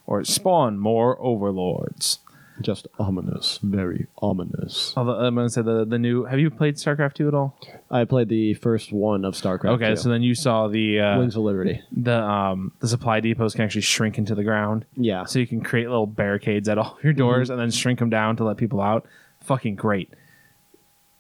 [0.06, 2.20] Or spawn more overlords.
[2.62, 4.94] Just ominous, very ominous.
[4.98, 6.24] Although I'm gonna say the the new.
[6.26, 7.58] Have you played StarCraft two at all?
[7.92, 9.76] I played the first one of StarCraft.
[9.76, 9.96] okay, 2.
[9.98, 11.82] so then you saw the uh, Wings of Liberty.
[11.92, 15.62] the um the supply depots can actually shrink into the ground, Yeah, so you can
[15.62, 18.82] create little barricades at all your doors and then shrink them down to let people
[18.82, 19.06] out.
[19.42, 20.12] Fucking great.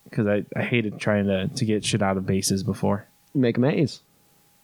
[0.09, 3.07] Because I, I hated trying to, to get shit out of bases before.
[3.35, 4.01] make a maze.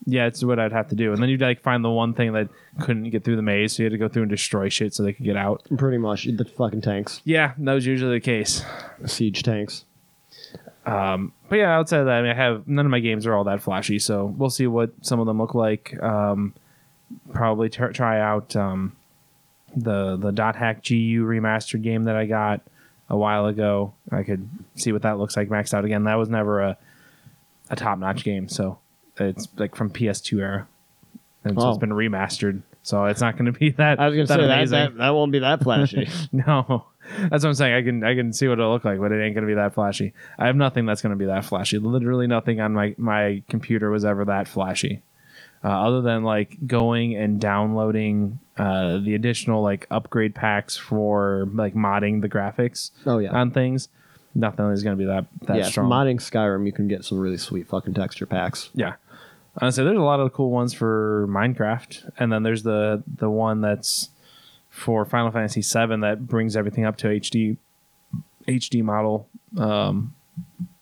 [0.06, 1.14] Yeah, it's what I'd have to do.
[1.14, 2.50] And then you'd like find the one thing that
[2.82, 5.02] couldn't get through the maze, so you had to go through and destroy shit so
[5.04, 5.64] they could get out.
[5.78, 8.64] Pretty much the fucking tanks, Yeah, that was usually the case.
[9.06, 9.86] siege tanks.
[10.86, 13.44] But yeah, outside of that, I mean, I have none of my games are all
[13.46, 16.02] that flashy, so we'll see what some of them look like.
[16.02, 16.54] Um,
[17.32, 18.96] probably try out um,
[19.76, 22.62] the the dot hack GU remastered game that I got
[23.10, 23.94] a while ago.
[24.12, 26.04] I could see what that looks like maxed out again.
[26.06, 26.78] That was never a
[27.70, 28.80] a top notch game, so
[29.18, 30.68] it's like from PS2 era,
[31.44, 31.70] and so Oh.
[31.72, 32.62] it's been remastered.
[32.86, 34.00] So it's not going to be that.
[34.00, 34.80] I was gonna that say that, amazing.
[34.80, 36.10] that that won't be that flashy.
[36.32, 36.86] No,
[37.30, 37.74] that's what I'm saying.
[37.76, 39.74] I can I can see what it'll look like, but it ain't gonna be that
[39.74, 40.14] flashy.
[40.38, 41.80] I have nothing that's gonna be that flashy.
[41.80, 45.02] Literally nothing on my my computer was ever that flashy,
[45.64, 51.74] uh, other than like going and downloading uh, the additional like upgrade packs for like
[51.76, 53.88] modding the graphics oh yeah, on things.
[54.36, 55.64] Nothing is gonna be that that yeah.
[55.70, 55.90] strong.
[55.90, 58.72] Modding Skyrim, you can get some really sweet fucking texture packs.
[58.74, 58.96] Yeah.
[59.62, 63.62] Honestly, there's a lot of cool ones for Minecraft, and then there's the the one
[63.62, 64.10] that's
[64.70, 67.58] for Final Fantasy VII that brings everything up to HD
[68.48, 70.16] HD model um,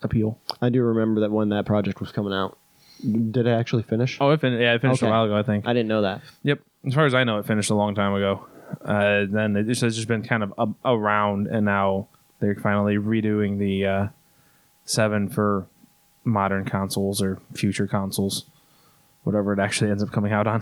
[0.01, 0.39] appeal.
[0.61, 2.57] I do remember that when that project was coming out.
[3.01, 4.17] Did it actually finish?
[4.21, 5.09] Oh, it fin- yeah, it finished Okay.
[5.09, 5.67] a while ago, I think.
[5.67, 6.21] I didn't know that.
[6.43, 8.45] Yep, as far as I know, it finished a long time ago.
[8.85, 12.07] Uh, then it just, it's just been kind of up, around, and now
[12.39, 14.07] they're finally redoing the uh,
[14.85, 15.67] seven for
[16.23, 18.45] modern consoles or future consoles,
[19.23, 20.61] whatever it actually ends up coming out on.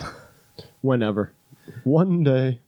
[0.82, 1.32] Whenever,
[1.84, 2.60] one day,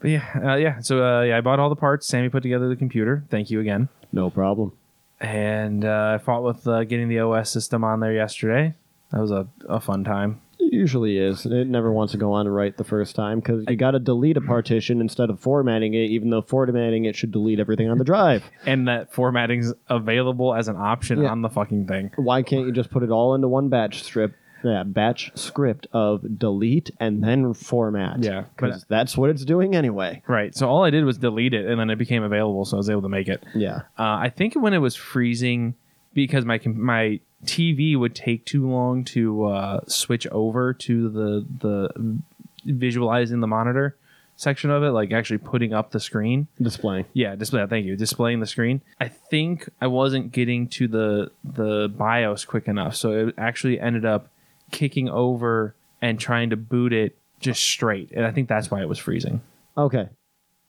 [0.00, 0.80] But yeah, uh, yeah.
[0.80, 2.06] So uh, yeah, I bought all the parts.
[2.06, 3.24] Sammy put together the computer.
[3.30, 3.88] Thank you again.
[4.12, 4.72] no problem.
[5.20, 8.74] And uh, I fought with uh, getting the OS system on there yesterday.
[9.10, 10.40] That was a, a fun time.
[10.60, 11.44] It usually is.
[11.46, 14.36] It never wants to go on right the first time because you got to delete
[14.36, 18.04] a partition instead of formatting it, even though formatting it should delete everything on the
[18.04, 18.44] drive.
[18.66, 21.30] And that formatting's available as an option Yeah.
[21.30, 22.12] on the fucking thing.
[22.16, 24.36] Why can't you just put it all into one batch script?
[24.64, 28.22] Yeah, batch script of delete and then format.
[28.22, 30.22] Yeah, because that's what it's doing anyway.
[30.26, 30.54] Right.
[30.54, 32.90] So all I did was delete it, and then it became available, so I was
[32.90, 33.44] able to make it.
[33.54, 35.74] Yeah, Uh, I think when it was freezing,
[36.14, 41.46] because my com- my TV would take too long to uh, switch over to the
[41.60, 42.18] the
[42.64, 43.96] visualizing the monitor
[44.36, 46.46] section of it, like actually putting up the screen.
[46.60, 47.04] displaying.
[47.12, 47.64] Yeah, display.
[47.68, 47.96] Thank you.
[47.96, 48.80] Displaying the screen.
[49.00, 54.04] I think I wasn't getting to the the BIOS quick enough, so it actually ended
[54.04, 54.28] up
[54.70, 58.88] kicking over and trying to boot it just straight, and I think that's why it
[58.88, 59.40] was freezing.
[59.76, 60.08] Okay,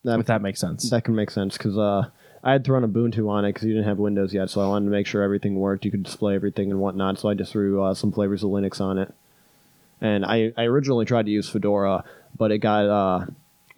[0.04, 0.90] that If that makes sense.
[0.90, 2.10] that can make sense because uh,
[2.44, 4.86] I had thrown Ubuntu on it because you didn't have Windows yet, so I wanted
[4.86, 5.84] to make sure everything worked.
[5.86, 8.80] You could display everything and whatnot, so I just threw uh, some flavors of Linux
[8.80, 9.14] on it.
[10.02, 12.06] And I, I originally tried to use Fedora,
[12.38, 13.26] but it got uh,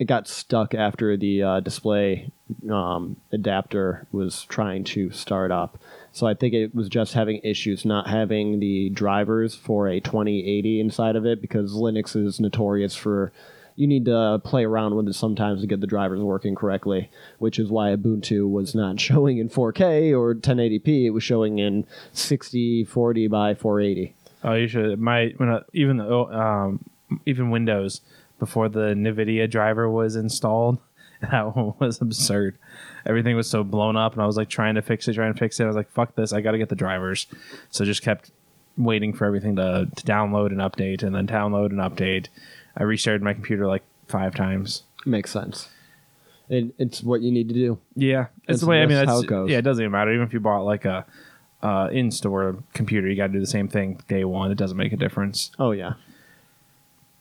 [0.02, 2.32] it got stuck after the uh, display
[2.72, 5.78] um, adapter was trying to start up.
[6.12, 10.80] So I think it was just having issues not having the drivers for a 2080
[10.80, 13.32] inside of it because Linux is notorious for
[13.76, 17.60] you need to play around with it sometimes to get the drivers working correctly, which
[17.60, 21.06] is why Ubuntu was not showing in 4K or 1080p.
[21.06, 24.16] It was showing in 60, 40 by 480.
[24.44, 25.00] Oh, you should.
[25.00, 26.84] My when I, even the oh, um,
[27.28, 28.02] even Windows
[28.42, 30.80] before the NVIDIA driver was installed,
[31.22, 32.58] that one was absurd.
[33.06, 35.40] Everything was so blown up, and I was like trying to fix it, trying to
[35.40, 35.64] fix it.
[35.66, 36.34] I was like, "Fuck this!
[36.34, 37.28] I got to get the drivers."
[37.70, 38.32] So just kept
[38.78, 42.28] waiting for everything to, to download and update, and then download and update.
[42.76, 44.84] I restarted my computer like five times.
[45.06, 45.70] Makes sense.
[46.50, 47.80] It, it's what you need to do.
[47.96, 48.82] Yeah, it's That's- the way.
[48.82, 49.50] I mean, that's that's how it goes.
[49.52, 50.12] Yeah, it doesn't even matter.
[50.12, 51.06] Even if you bought like a
[51.62, 54.52] uh, in-store computer, you got to do the same thing day one.
[54.52, 55.52] It doesn't make a difference.
[55.60, 55.94] Oh, yeah.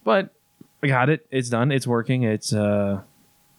[0.04, 0.35] but
[0.82, 1.26] I got it.
[1.30, 1.70] It's done.
[1.72, 2.22] It's working.
[2.22, 3.02] It's uh,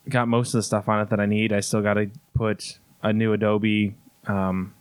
[0.09, 1.53] got most of the stuff on it that I need.
[1.53, 3.95] I still got to put a new Adobe
[4.27, 4.73] um,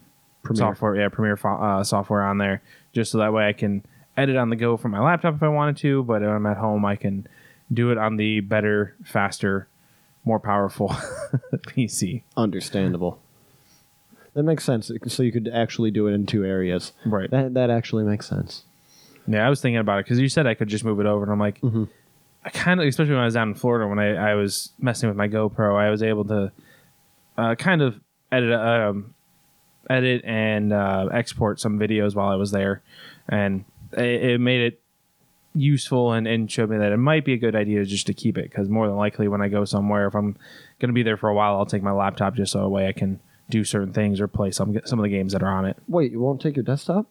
[0.43, 0.59] Premiere.
[0.59, 3.85] software, yeah, Premiere fo- uh, software on there, just so that way I can
[4.17, 6.03] edit on the go from my laptop if I wanted to.
[6.03, 7.27] But when I'm at home, I can
[7.73, 9.69] do it on the better, faster,
[10.25, 10.89] more powerful
[11.55, 12.23] PC.
[12.37, 13.21] Understandable.
[14.35, 14.91] That makes sense.
[15.09, 16.93] So you could actually do it in two areas.
[17.05, 17.31] Right.
[17.31, 18.63] That that actually makes sense.
[19.27, 21.23] Yeah, I was thinking about it because you said I could just move it over,
[21.25, 21.89] and I'm like, Mhm.
[22.45, 25.09] I kind of, especially when I was down in Florida when I, I was messing
[25.09, 26.53] with my GoPro, I was able to
[27.37, 28.01] uh, kind of
[28.33, 29.15] edit, um,
[29.89, 32.83] edit and uh, export some videos while I was there,
[33.29, 34.81] and it, it made it
[35.55, 38.39] useful and, and showed me that it might be a good idea just to keep
[38.39, 40.37] it because more than likely when I go somewhere, if I'm
[40.79, 42.87] going to be there for a while, I'll take my laptop just so a way
[42.87, 45.67] I can do certain things or play some some of the games that are on
[45.67, 45.77] it.
[45.89, 47.07] Wait, you won't take your desktop?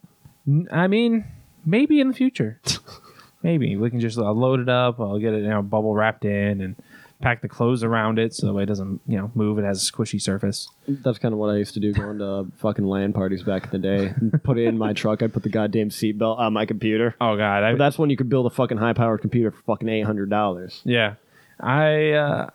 [0.48, 1.26] N- I mean,
[1.64, 2.60] maybe in the future.
[3.42, 5.00] maybe we can just uh, load it up.
[5.00, 6.76] I'll get it, you know, bubble wrapped in and
[7.20, 9.58] pack the clothes around it so it doesn't, you know, move.
[9.58, 10.68] It has a squishy surface.
[10.88, 13.70] That's kind of what I used to do going to fucking LAN parties back in
[13.70, 14.14] the day.
[14.42, 15.22] put it in my truck.
[15.22, 17.14] I put the goddamn seatbelt on my computer.
[17.20, 19.88] Oh God, I, that's when you could build a fucking high powered computer for fucking
[19.88, 20.80] eight hundred dollars.
[20.84, 21.14] yeah.
[21.62, 22.48] I uh,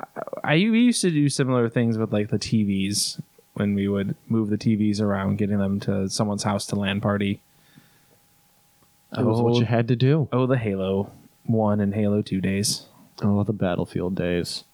[0.44, 3.22] I used to do similar things with like the TVs
[3.54, 7.40] when we would move the TVs around, getting them to someone's house to land party.
[9.12, 10.28] That was what you had to do.
[10.32, 11.12] Oh, the Halo
[11.46, 12.86] one and Halo two days.
[13.22, 14.66] Oh, the Battlefield days,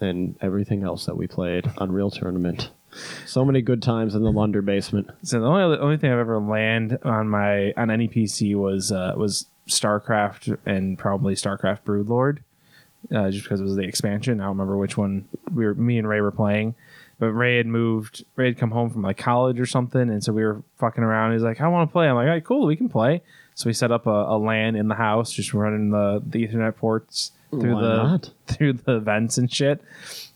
[0.00, 1.70] and everything else that we played.
[1.78, 2.70] Unreal Tournament.
[3.26, 5.10] So many good times in the Lunder basement.
[5.22, 8.92] So the only the only thing I've ever land on my on any PC was
[8.92, 12.38] uh, was StarCraft and probably StarCraft Broodlord,
[13.14, 14.40] uh, just because it was the expansion.
[14.40, 15.74] I don't remember which one we were.
[15.74, 16.74] Me and Ray were playing,
[17.18, 18.24] but Ray had moved.
[18.36, 21.32] Ray had come home from like college or something, and so we were fucking around.
[21.32, 23.22] He's like, "I want to play." I'm like, "All right, cool, we can play."
[23.54, 26.76] So we set up a, a LAN in the house, just running the the Ethernet
[26.76, 28.30] ports through Why the not?
[28.46, 29.80] through the vents and shit.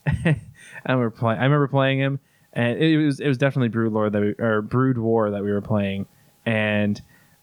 [0.25, 1.39] and we're playing.
[1.39, 2.19] I remember playing him,
[2.53, 5.51] and it was it was definitely Brood Lord that we, or Brood War that we
[5.51, 6.07] were playing,
[6.45, 7.01] and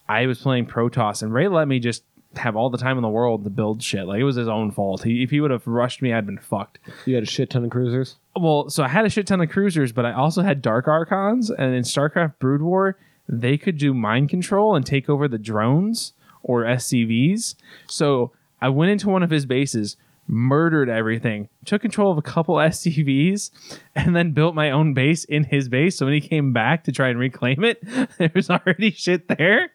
[0.08, 2.02] I was playing Protoss, and Ray let me just
[2.38, 4.06] have all the time in the world to build shit.
[4.06, 5.02] Like it was his own fault.
[5.02, 6.78] He, if he would have rushed me, I'd been fucked.
[7.06, 8.16] You had a shit ton of cruisers.
[8.38, 11.50] Well, so I had a shit ton of cruisers, but I also had Dark Archons,
[11.50, 16.12] and in StarCraft Brood War, they could do mind control and take over the drones
[16.42, 17.54] or SCVs.
[17.88, 19.96] So I went into one of his bases,
[20.28, 23.50] murdered everything, took control of a couple SCVs,
[23.94, 25.96] and then built my own base in his base.
[25.98, 27.82] So when he came back to try and reclaim it,
[28.18, 29.70] there was already shit there.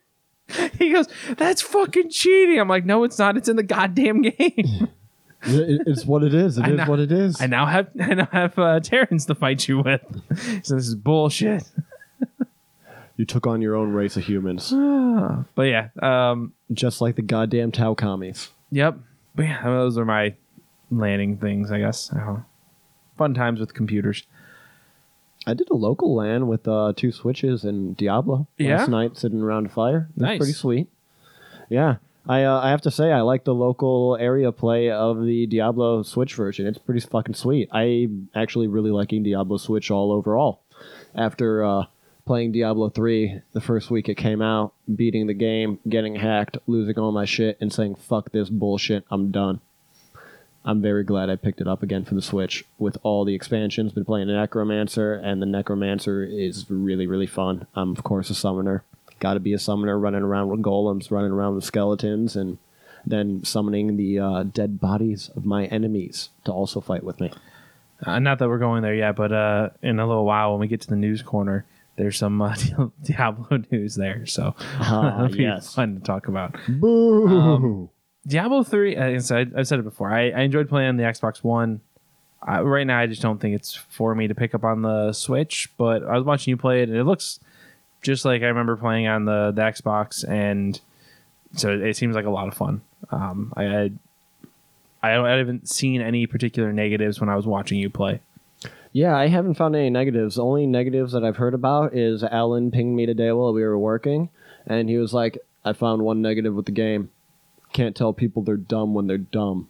[0.77, 3.37] He goes, "That's fucking cheating." I'm like, "No, it's not.
[3.37, 4.89] It's in the goddamn game."
[5.43, 6.57] It- it's what it is.
[6.57, 6.85] It is know.
[6.85, 7.39] what it is.
[7.39, 10.01] I now have I now have uh, Terrans to fight you with.
[10.63, 11.63] So this is bullshit.
[13.21, 14.71] You took on your own race of humans,
[15.55, 18.49] But yeah, um, just like the goddamn Tau commies.
[18.71, 18.97] yep.
[19.36, 20.34] But yeah, those are my
[20.89, 21.71] landing things.
[21.71, 22.10] I guess.
[22.12, 22.45] I don't know.
[23.19, 24.23] Fun times with computers.
[25.45, 28.77] I did a local LAN with uh, two switches and Diablo Yeah?
[28.77, 30.10] last night, sitting around a fire.
[30.15, 30.38] Was Nice.
[30.39, 30.88] pretty sweet.
[31.69, 35.45] Yeah, I uh, I have to say I like the local area play of the
[35.45, 36.65] Diablo Switch version.
[36.65, 37.69] It's pretty fucking sweet.
[37.71, 40.63] I actually really liking Diablo Switch all overall.
[41.13, 41.86] After uh,
[42.25, 46.97] playing Diablo three the first week it came out, beating the game, getting hacked, losing
[46.97, 49.62] all my shit, and saying fuck this bullshit, I'm done.
[50.63, 53.93] I'm very glad I picked it up again for the Switch with all the expansions.
[53.93, 57.65] Been playing Necromancer, and the Necromancer is really, really fun.
[57.73, 58.84] I'm, of course, a summoner.
[59.19, 62.60] Got to be a summoner running around with golems, running around with skeletons, and
[63.05, 67.31] then summoning the uh, dead bodies of my enemies to also fight with me.
[68.05, 70.67] Uh, not that we're going there yet, but uh, in a little while when we
[70.67, 71.65] get to the news corner,
[71.97, 72.56] there's some uh,
[73.04, 75.73] Diablo news there, so Ah, it'll be yes.
[75.75, 76.56] fun to talk about.
[76.67, 77.27] Boo!
[77.27, 77.89] Um,
[78.27, 78.95] Diablo three.
[78.95, 80.12] uh, I, I've said it before.
[80.12, 81.82] I, I enjoyed playing on the Xbox One.
[82.43, 85.13] I, right now, I just don't think it's for me to pick up on the
[85.13, 85.69] Switch.
[85.77, 87.39] But I was watching you play it, and it looks
[88.01, 90.80] just like I remember playing on the, the Xbox, and
[91.56, 92.82] so it seems like a lot of fun.
[93.12, 93.91] Um, I, I
[95.04, 98.21] I I haven't seen any particular negatives when I was watching you play.
[98.93, 100.36] Yeah, I haven't found any negatives.
[100.36, 103.80] The only negatives that I've heard about is Alan pinged me today while we were
[103.80, 104.30] working,
[104.67, 107.10] and he was like, I found one negative with the game.
[107.71, 109.69] Can't tell people they're dumb when they're dumb.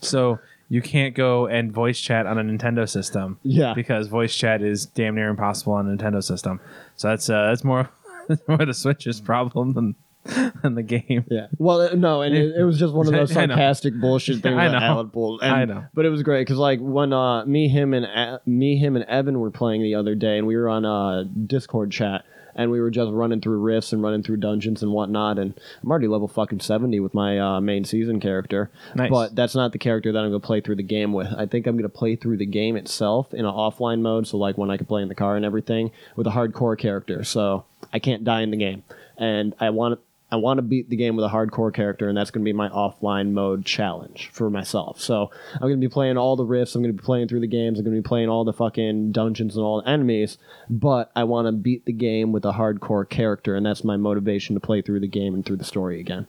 [0.00, 0.38] So
[0.68, 3.38] you can't go and voice chat on a Nintendo system.
[3.42, 3.74] Yeah.
[3.74, 6.60] because voice chat is damn near impossible on a Nintendo system.
[6.96, 7.90] So that's uh, that's more
[8.48, 9.94] more the Switch's problem than
[10.62, 11.24] than the game.
[11.30, 11.46] Yeah.
[11.58, 13.54] Well, uh, no, and it, it was just one of those I know.
[13.54, 14.86] sarcastic bullshit things I that know.
[14.86, 15.42] Alan pulled.
[15.42, 15.84] And, I know.
[15.94, 19.04] But it was great because like when uh, me, him, and A- me, him, and
[19.06, 22.80] Evan were playing the other day, and we were on a Discord chat, and we
[22.80, 25.38] were just running through rifts and running through dungeons and whatnot.
[25.38, 28.70] And I'm already level fucking seventy with my uh, main season character.
[28.94, 29.10] Nice.
[29.10, 31.28] But that's not the character that I'm gonna play through the game with.
[31.36, 34.58] I think I'm gonna play through the game itself in an offline mode, so like
[34.58, 37.24] when I can play in the car and everything, with a hardcore character.
[37.24, 38.82] So I can't die in the game,
[39.16, 42.30] and I want I want to beat the game with a hardcore character, and that's
[42.30, 45.00] going to be my offline mode challenge for myself.
[45.00, 46.74] So I'm going to be playing all the rifts.
[46.74, 47.78] I'm going to be playing through the games.
[47.78, 50.36] I'm going to be playing all the fucking dungeons and all the enemies.
[50.68, 54.54] But I want to beat the game with a hardcore character, and that's my motivation
[54.54, 56.26] to play through the game and through the story again.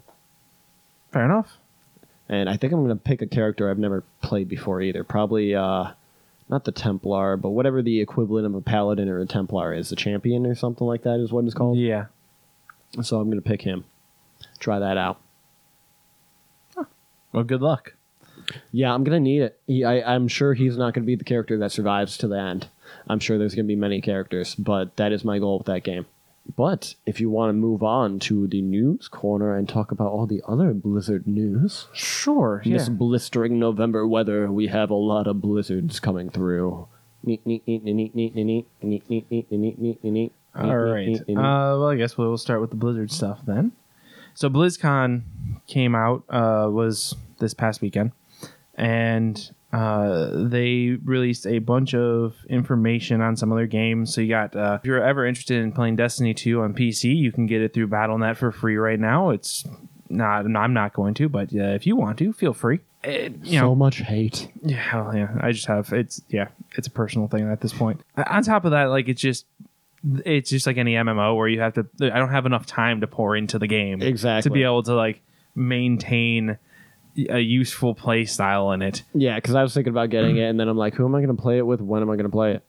[1.12, 1.58] Fair enough.
[2.30, 5.04] And I think I'm going to pick a character I've never played before either.
[5.04, 5.92] Probably uh,
[6.48, 9.96] not the Templar, but whatever the equivalent of a Paladin or a Templar is, the
[9.96, 11.78] champion or something like that is what it's called.
[11.78, 12.06] Yeah.
[13.02, 13.86] So I'm going to pick him.
[14.60, 15.20] Try that out.
[17.32, 17.94] Well, good luck.
[18.72, 19.60] Yeah, I'm gonna need it.
[19.68, 22.68] He, I, I'm sure he's not gonna be the character that survives to the end.
[23.08, 26.08] I'm sure there's gonna be many characters, but that is my goal with that game.
[26.56, 30.26] But if you want to move on to the news corner and talk about all
[30.26, 32.64] the other Blizzard news, Sure.
[32.66, 36.88] in this blistering November weather, we have a lot of blizzards coming through.
[37.22, 40.32] Neat, neat, neat, neat, neat, neat, neat, neat, neat, neat, neat, neat, neat, neat.
[40.56, 41.16] All right.
[41.16, 43.72] Uh, well, I guess we'll start with the Blizzard stuff then.
[44.34, 45.24] So BlizzCon
[45.68, 48.12] came out uh, was this past weekend,
[48.76, 54.14] and uh, they released a bunch of information on some of their games.
[54.14, 57.32] So you got uh, if you're ever interested in playing Destiny 2 on PC, you
[57.32, 59.30] can get it through BattleNet for free right now.
[59.30, 59.66] It's
[60.10, 62.80] not I'm not going to, but uh, if you want to, feel free.
[63.04, 64.50] It, so know, much hate.
[64.62, 65.38] yeah, yeah.
[65.40, 68.02] I just have it's yeah, it's a personal thing at this point.
[68.18, 69.46] On top of that, like it's just
[70.26, 73.08] it's just like any MMO where you have to I don't have enough time to
[73.08, 74.50] pour into the game Exactly.
[74.50, 75.22] to be able to like
[75.56, 76.58] maintain
[77.30, 79.04] a useful play style in it.
[79.14, 81.20] Yeah, because I was thinking about getting it, and then I'm like, who am I
[81.22, 81.82] going to play it with?
[81.82, 82.64] When am I going to play it?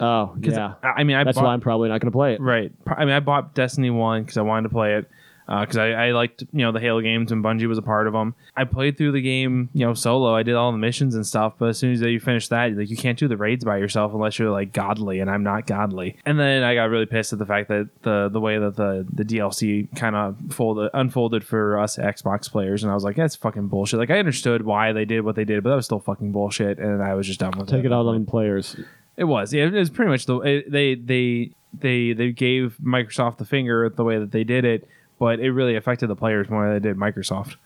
[0.00, 0.74] Oh, yeah.
[0.82, 2.40] I, mean, I That's bought, why I'm probably not going to play it.
[2.40, 2.70] right.
[2.86, 5.08] I mean, I bought Destiny One because I wanted to play it.
[5.46, 8.06] Uh, because I, I liked you know the Halo games and Bungie was a part
[8.06, 8.34] of them.
[8.56, 10.34] I played through the game you know solo.
[10.34, 11.54] I did all the missions and stuff.
[11.58, 14.12] But as soon as you finish that, like you can't do the raids by yourself
[14.14, 16.16] unless you're like godly, and I'm not godly.
[16.24, 19.06] And then I got really pissed at the fact that the the way that the
[19.12, 23.36] the DLC kind of folded unfolded for us Xbox players, and I was like, that's
[23.36, 23.98] fucking bullshit.
[23.98, 26.78] Like I understood why they did what they did, but that was still fucking bullshit,
[26.78, 27.76] and I was just done with it.
[27.76, 28.76] Take it out on players.
[29.16, 29.52] It was.
[29.52, 33.88] Yeah, it was pretty much the it, they they they they gave Microsoft the finger
[33.88, 34.88] the way that they did it,
[35.24, 37.56] but it really affected the players more than it did Microsoft.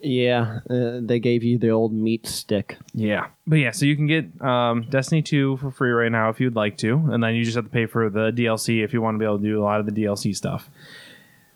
[0.00, 2.78] Yeah, uh, they gave you the old meat stick.
[2.94, 6.40] Yeah, but yeah, so you can get um, Destiny two for free right now if
[6.40, 9.02] you'd like to, and then you just have to pay for the DLC if you
[9.02, 10.70] want to be able to do a lot of the DLC stuff.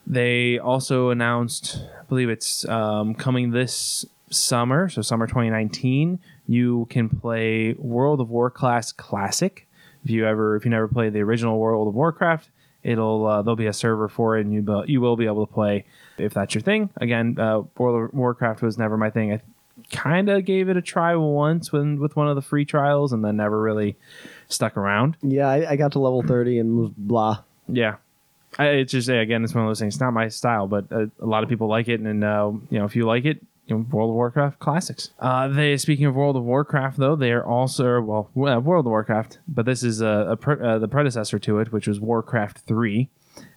[0.07, 6.19] They also announced, I believe it's um, coming this summer, so summer 2019.
[6.47, 9.67] You can play World of Warcraft Classic.
[10.05, 12.51] If you ever, if you never played the original World of Warcraft,
[12.83, 15.47] it'll uh, there'll be a server for it, and you be, you will be able
[15.47, 15.85] to play
[16.19, 16.91] if that's your thing.
[16.97, 19.33] Again, uh, World of Warcraft was never my thing.
[19.33, 19.41] I
[19.91, 23.25] kind of gave it a try once when with one of the free trials, and
[23.25, 23.97] then never really
[24.49, 25.17] stuck around.
[25.23, 27.43] Yeah, I, I got to level 30 and was blah.
[27.69, 27.97] Yeah.
[28.59, 29.95] I, it's just again, it's one of those things.
[29.95, 32.79] It's not my style, but uh, a lot of people like it, and uh, you
[32.79, 33.41] know, if you like it,
[33.77, 35.11] World of Warcraft classics.
[35.19, 38.91] Uh, they speaking of World of Warcraft, though, they are also well, well, World of
[38.91, 42.59] Warcraft, but this is a, a pre- uh, the predecessor to it, which was Warcraft
[42.59, 43.09] three,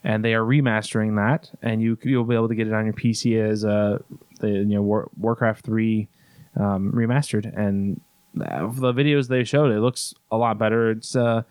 [0.02, 2.94] and they are remastering that, and you you'll be able to get it on your
[2.94, 3.98] PC as uh,
[4.40, 6.08] the you know War, Warcraft three
[6.56, 8.00] um, remastered, and
[8.40, 10.90] uh, the videos they showed, it looks a lot better.
[10.90, 11.42] It's uh,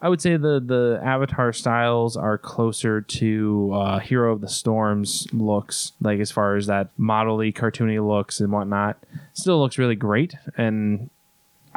[0.00, 5.26] I would say the the avatar styles are closer to uh, Hero of the Storms
[5.32, 9.02] looks, like as far as that modelly, cartoony looks and whatnot.
[9.32, 11.10] Still looks really great, and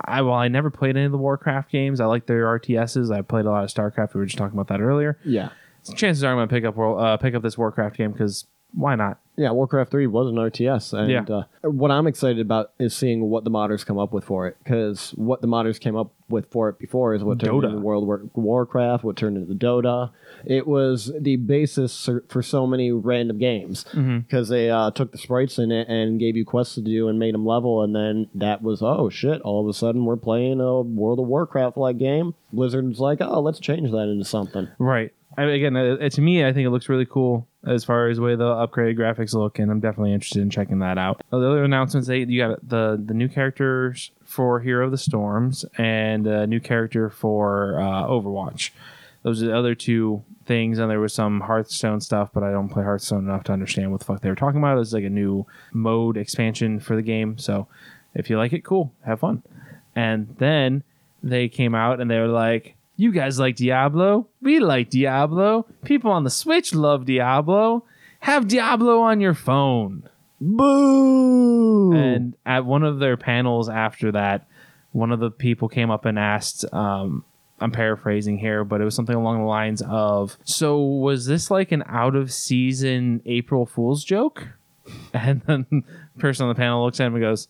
[0.06, 2.00] I well, I never played any of the Warcraft games.
[2.00, 3.14] I like their RTSs.
[3.16, 4.14] I played a lot of Starcraft.
[4.14, 5.18] We were just talking about that earlier.
[5.24, 5.50] Yeah.
[5.84, 8.46] So chances are I'm gonna pick up world, uh, pick up this Warcraft game because
[8.74, 9.20] why not?
[9.40, 10.92] Yeah, Warcraft 3 was an RTS.
[10.92, 11.24] And Yeah.
[11.64, 14.58] uh, what I'm excited about is seeing what the modders come up with for it.
[14.62, 17.70] Because what the modders came up with for it before is what turned Dota.
[17.70, 20.10] into World War- Warcraft, what turned into Dota.
[20.46, 23.86] It was the basis for- so many random games.
[23.94, 27.18] Because they uh, took the sprites in it and gave you quests to do and
[27.18, 27.82] made them level.
[27.82, 31.28] And then that was, oh shit, all of a sudden we're playing a World of
[31.28, 32.34] Warcraft like game.
[32.52, 34.68] Blizzard's like, oh, let's change that into something.
[34.80, 35.14] Right.
[35.38, 38.08] I mean, again, uh, uh, to me, I think it looks really cool as far
[38.08, 41.22] as way the upgraded graphics look, and I'm definitely interested in checking that out.
[41.30, 45.66] The other announcements, they you got the the new characters for Hero of the Storms
[45.78, 48.72] and a new character for uh, Overwatch.
[49.24, 52.70] Those are the other two things, and there was some Hearthstone stuff, but I don't
[52.70, 54.80] play Hearthstone enough to understand what the fuck they were talking about.
[54.80, 57.68] It's like a new mode expansion for the game, so
[58.14, 59.44] if you like it, cool, have fun.
[59.96, 60.84] And then
[61.22, 64.28] they came out and they were like, "You guys like Diablo?
[64.42, 65.66] We like Diablo.
[65.86, 67.86] People on the Switch love Diablo.
[68.20, 70.04] Have Diablo on your phone."
[70.42, 71.94] Boo!
[71.94, 74.48] And at one of their panels after that,
[74.92, 77.24] one of the people came up and asked, um,
[77.62, 81.72] I'm paraphrasing here, but it was something along the lines of, "So was this like
[81.72, 84.50] an out of season April Fool's joke?"
[85.14, 85.84] And then the
[86.20, 87.48] person on the panel looks at him and goes,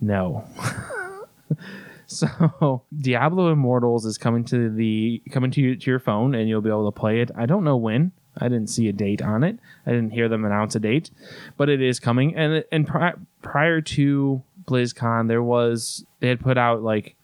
[0.00, 0.44] "No."
[2.06, 6.70] so Diablo Immortals is coming to the coming to, to your phone, and you'll be
[6.70, 7.30] able to play it.
[7.36, 8.12] I don't know when.
[8.36, 9.58] I didn't see a date on it.
[9.86, 11.10] I didn't hear them announce a date,
[11.56, 12.34] but it is coming.
[12.34, 17.16] And and pri- prior to BlizzCon, there was they had put out like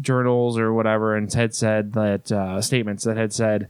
[0.00, 3.68] journals or whatever, and had said that uh, statements that had said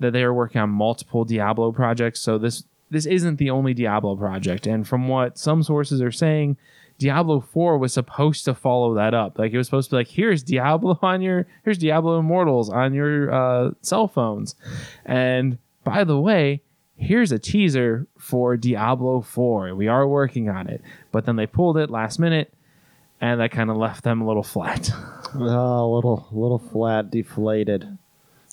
[0.00, 2.20] that they were working on multiple Diablo projects.
[2.20, 6.56] So this this isn't the only Diablo project, and from what some sources are saying,
[6.98, 9.38] Diablo 4 was supposed to follow that up.
[9.38, 12.92] Like it was supposed to be like, here's Diablo on your here's Diablo Immortals on
[12.94, 14.56] your uh, cell phones.
[15.04, 16.62] And by the way,
[16.96, 19.74] here's a teaser for Diablo 4.
[19.76, 20.82] We are working on it.
[21.12, 22.52] But then they pulled it last minute
[23.20, 24.90] and that kind of left them a little flat.
[25.34, 25.38] Oh,
[25.84, 27.96] a little, little flat, deflated,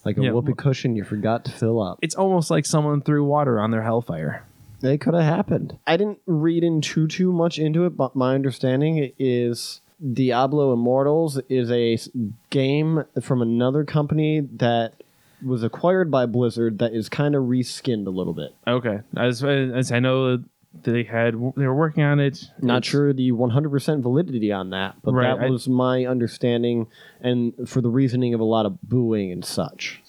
[0.04, 0.32] like a Yeah.
[0.32, 1.98] whoopee cushion you forgot to fill up.
[2.04, 4.46] it's almost like someone threw water on their Hellfire.
[4.86, 5.78] It could have happened.
[5.88, 9.82] I didn't read in too too much into it, but my understanding is
[10.14, 11.98] Diablo Immortals is a
[12.50, 14.94] game from another company that
[15.46, 18.56] was acquired by Blizzard that is kind of reskinned a little bit.
[18.68, 19.00] Okay.
[19.18, 20.44] As, as I know
[20.84, 22.44] they had they were working on it.
[22.62, 26.88] Not It's- sure the 100% validity on that, but Right, that I- was my understanding
[27.22, 30.02] and for the reasoning of a lot of booing and such.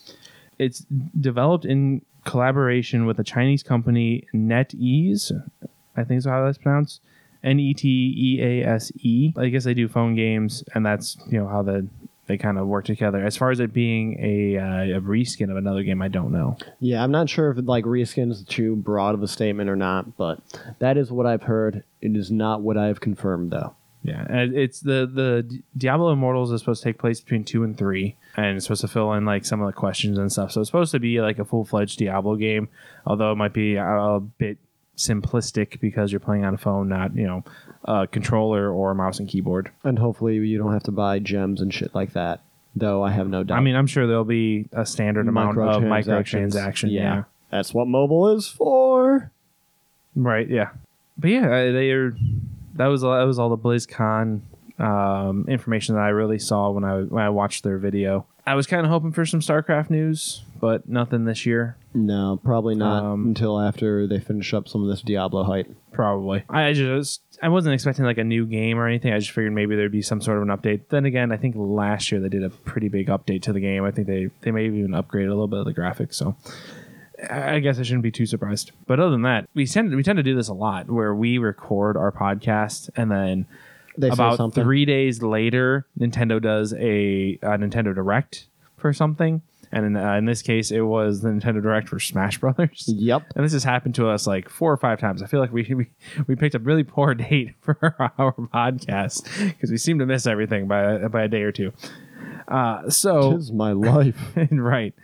[0.59, 0.87] it's
[1.21, 5.33] developed in collaboration with a Chinese company, NetEase.
[5.97, 7.01] I think is how that's pronounced.
[7.43, 9.33] N E T E A S E.
[9.37, 11.87] I guess they do phone games, and that's you know how the
[12.27, 13.25] they kind of work together.
[13.25, 16.57] As far as it being a, uh, a reskin of another game, I don't know.
[16.81, 20.17] Yeah, I'm not sure if like reskin is too broad of a statement or not,
[20.17, 20.41] but
[20.81, 21.85] that is what I've heard.
[22.03, 23.77] It is not what I've confirmed though.
[24.07, 28.17] Yeah, it's the the Diablo Immortals is supposed to take place between two and three,
[28.37, 30.53] and it's supposed to fill in like some of the questions and stuff.
[30.53, 32.69] So it's supposed to be like a full fledged Diablo game,
[33.05, 34.59] although it might be a, bit
[34.97, 37.45] simplistic because you're playing on a phone, not you know
[37.85, 39.73] a controller or a mouse and keyboard.
[39.83, 42.43] And hopefully you don't have to buy gems and shit like that.
[42.77, 43.59] Though I have no doubt.
[43.59, 46.93] I mean, I'm sure there'll be a standard amount of microtransaction.
[46.93, 47.25] Yeah.
[47.51, 49.33] That's what mobile is for.
[50.15, 50.49] Right.
[50.49, 50.71] Yeah.
[51.19, 52.17] But yeah, they are.
[52.77, 54.41] That was that was all the BlizzCon
[54.79, 58.27] um, information that I really saw when I when I watched their video.
[58.49, 61.77] I was kind of hoping for some StarCraft news, but nothing this year.
[61.95, 65.67] No, probably not Um, until after they finish up some of this Diablo hype.
[65.93, 66.45] Probably.
[66.49, 69.13] I just I wasn't expecting like a new game or anything.
[69.13, 70.83] I just figured maybe there'd be some sort of an update.
[70.91, 73.83] Then again, I think last year they did a pretty big update to the game.
[73.83, 76.15] I think they they may have even upgraded a little bit of the graphics.
[76.15, 76.37] So
[77.31, 78.73] I guess I shouldn't be too surprised.
[78.87, 81.39] But other than that, we tend we tend to do this a lot where we
[81.39, 83.47] record our podcast and then
[83.97, 89.43] They about three days later, Nintendo does a, a Nintendo Direct for something.
[89.73, 92.85] And in, uh, in this case, it was the Nintendo Direct for Smash Brothers.
[92.87, 93.33] Yep.
[93.35, 95.23] And this has happened to us like four or five times.
[95.23, 95.91] I feel like we we,
[96.27, 100.69] we picked a really poor date for our podcast because we seem to miss everything
[100.69, 101.73] by by a day or two.
[102.49, 104.33] Uh, so Tis my life.
[104.53, 104.95] right,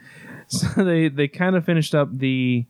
[0.74, 2.64] so they they kind of finished up the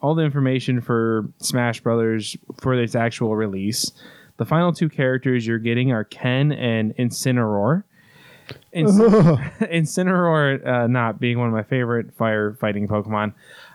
[0.00, 3.92] all the information for Smash Brothers for its actual release.
[4.36, 7.84] The final two characters you're getting are Ken and Incineroar.
[8.74, 13.32] Inc- Incineroar, uh, not being one of my favorite firefighting Pokemon.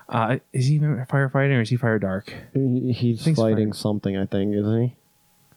[0.07, 2.33] Uh, is he firefighting or is he fire dark?
[2.53, 3.79] He's Thanks, fighting Fire.
[3.79, 4.95] something, I think, isn't he?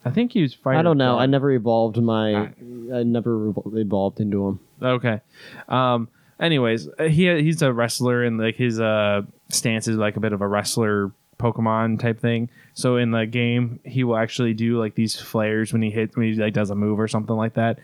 [0.04, 0.76] I think he was fire.
[0.76, 1.18] I don't know.
[1.18, 2.34] I never evolved my.
[2.34, 2.48] Ah.
[2.94, 4.60] I never revol- evolved into him.
[4.82, 5.20] Okay.
[5.68, 6.08] Um.
[6.40, 10.32] Anyways, uh, he he's a wrestler and like his uh stance is like a bit
[10.32, 12.50] of a wrestler Pokemon type thing.
[12.74, 16.32] So in the game, he will actually do like these flares when he hits when
[16.32, 17.78] he like does a move or something like that,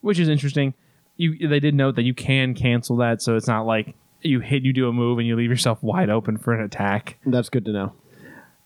[0.00, 0.74] which is interesting.
[1.16, 4.62] You they did note that you can cancel that, so it's not like you hit
[4.62, 7.18] you do a move and you leave yourself wide open for an attack.
[7.26, 7.92] That's good to know.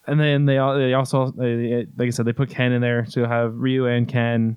[0.07, 3.07] And then they all they also they, like I said they put Ken in there,
[3.07, 4.57] so you'll have Ryu and Ken.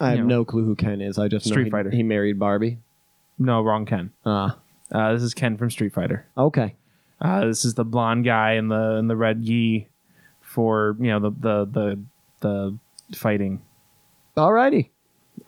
[0.00, 0.26] I have know.
[0.26, 1.18] no clue who Ken is.
[1.18, 1.90] I just know Street he, Fighter.
[1.90, 2.78] He married Barbie.
[3.38, 4.10] No, wrong Ken.
[4.24, 4.58] Ah,
[4.92, 6.26] Uh, this is Ken from Street Fighter.
[6.36, 6.74] okay.
[7.20, 9.88] Uh, this is the blonde guy in the in the red gi
[10.42, 12.02] for you know the the the
[12.40, 13.62] the fighting.
[14.36, 14.90] Alrighty.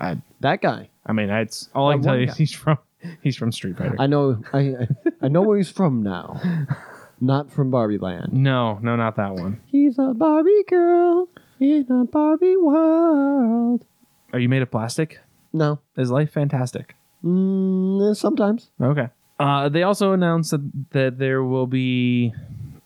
[0.01, 0.89] I That guy.
[1.05, 2.27] I mean it's all I That can tell one you.
[2.29, 2.33] guy.
[2.33, 2.79] is He's from
[3.23, 3.97] he's from Street Fighter.
[3.99, 4.43] I know.
[4.53, 4.89] I I-
[5.23, 6.41] I know where he's from now.
[7.21, 8.33] Not from Barbie Land.
[8.33, 9.61] no, no, not that one.
[9.67, 11.29] He's a Barbie girl
[11.59, 13.85] in a Barbie world.
[14.33, 15.19] Are you made of plastic?
[15.53, 15.81] No.
[15.97, 16.95] Is life fantastic?
[17.25, 18.71] Mm, sometimes.
[18.81, 19.09] Okay.
[19.39, 22.33] Uh, they also announced that, that there will be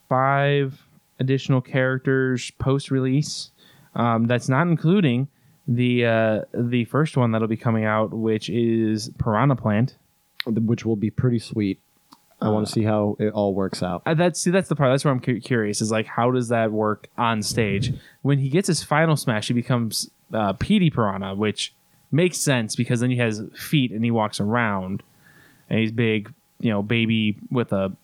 [0.08, 0.82] five
[1.18, 3.50] additional characters post release.
[3.94, 5.28] Um, that's not including
[5.68, 9.96] the uh, the first one that'll be coming out, which is Piranha Plant.
[10.46, 11.78] Which will be pretty sweet.
[12.40, 14.02] I want to see how it all works out.
[14.04, 14.92] Uh, that's see, that's the part.
[14.92, 15.80] That's where I'm cu- curious.
[15.80, 17.94] Is like, how does that work on stage?
[18.22, 21.72] When he gets his final smash, he becomes uh, Petey Piranha, which
[22.12, 25.02] makes sense because then he has feet and he walks around,
[25.68, 27.96] and he's big, you know, baby with a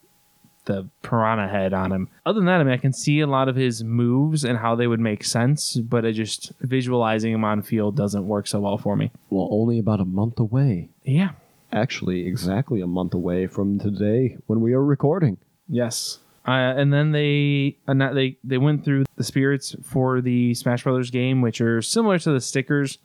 [0.69, 2.09] the piranha head on him.
[2.25, 4.77] Other than that, I mean, I can see a lot of his moves and how
[4.77, 8.79] they would make sense, but it just visualizing him on field doesn't work so well
[8.79, 9.11] for me.
[9.31, 10.91] Well, only about a month away.
[11.05, 11.31] Yeah.
[11.73, 15.39] Actually, exactly a month away from today when we are recording.
[15.69, 16.19] Yes.
[16.47, 21.11] Uh, and then they uh, they they went through the spirits for the Smash Brothers
[21.11, 22.99] game, which are similar to the stickers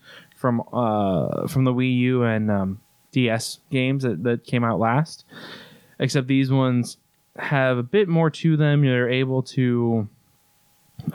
[0.44, 2.82] from uh from the Wii U and um,
[3.14, 5.24] DS games that, that came out last.
[6.00, 6.98] Except these ones
[7.38, 8.84] have a bit more to them.
[8.84, 10.10] You're able to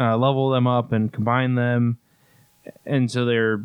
[0.01, 1.99] uh, level them up and combine them,
[2.87, 3.63] and so they're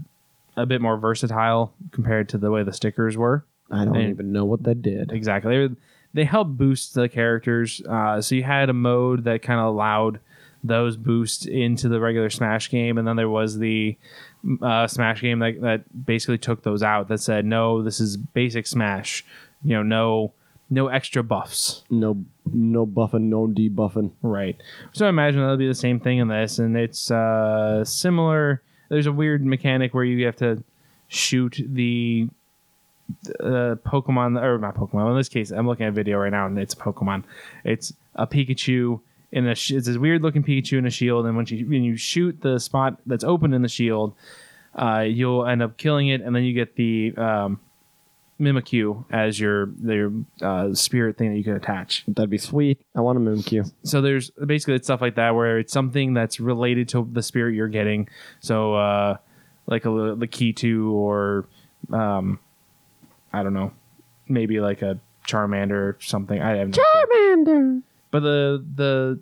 [0.57, 3.45] a bit more versatile compared to the way the stickers were.
[3.71, 5.13] I don't And- even know what that did.
[5.13, 5.67] Exactly.
[5.69, 5.75] They,
[6.13, 7.81] they help boost the characters.
[7.87, 10.19] Uh, so you had a mode that kind of allowed
[10.63, 13.97] those boosts into the regular Smash game, and then there was the
[14.61, 17.07] uh, Smash game that, that basically took those out.
[17.07, 19.25] That said, no, this is basic Smash.
[19.63, 20.33] You know, no
[20.69, 21.83] no extra buffs.
[21.89, 24.11] No, no buffing, no debuffing.
[24.21, 24.61] Right.
[24.91, 28.61] So I imagine that'll be the same thing in this, and it's uh, similar.
[28.89, 30.63] There's a weird mechanic where you have to
[31.07, 32.27] shoot the
[33.39, 35.11] uh, Pokemon, or not Pokemon.
[35.11, 37.23] In this case, I'm looking at a video right now, and it's a Pokemon.
[37.63, 38.99] It's a Pikachu
[39.33, 39.55] in a.
[39.55, 42.39] sh- It's this weird looking Pikachu in a shield, and when you when you shoot
[42.41, 44.13] the spot that's open in the shield,
[44.75, 47.59] uh, you'll end up killing it, and then you get the um,
[48.39, 50.11] Mimikyu as your their
[50.41, 52.81] uh, spirit thing that you can attach That'd be sweet.
[52.95, 53.71] I want a Mimikyu.
[53.83, 57.53] so there's basically it's stuff like that where it's something that's related to the spirit
[57.55, 58.09] you're getting.
[58.39, 59.17] So uh,
[59.67, 61.45] like a the key to or
[61.91, 62.39] um,
[63.31, 63.71] I don't know,
[64.27, 66.41] maybe like a Charmander or something.
[66.41, 66.83] I have no.
[66.83, 67.81] Charmander.
[68.13, 69.19] But the the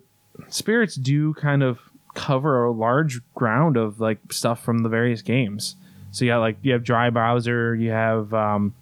[0.48, 1.78] spirits do kind of
[2.12, 5.76] cover a large ground of like stuff from the various games.
[6.10, 8.74] So you got like you have Dry Bowser, you have um,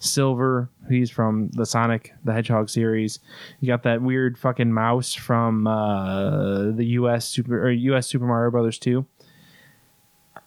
[0.00, 3.20] Silver, he's from the Sonic the Hedgehog series.
[3.60, 7.26] You got that weird fucking mouse from uh, the U.S.
[7.26, 8.06] Super or U.S.
[8.06, 9.06] Super Mario Brothers 2.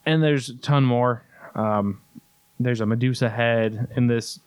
[0.06, 1.24] And there's a ton more.
[1.56, 2.02] Um,
[2.60, 4.42] there's a Medusa head in this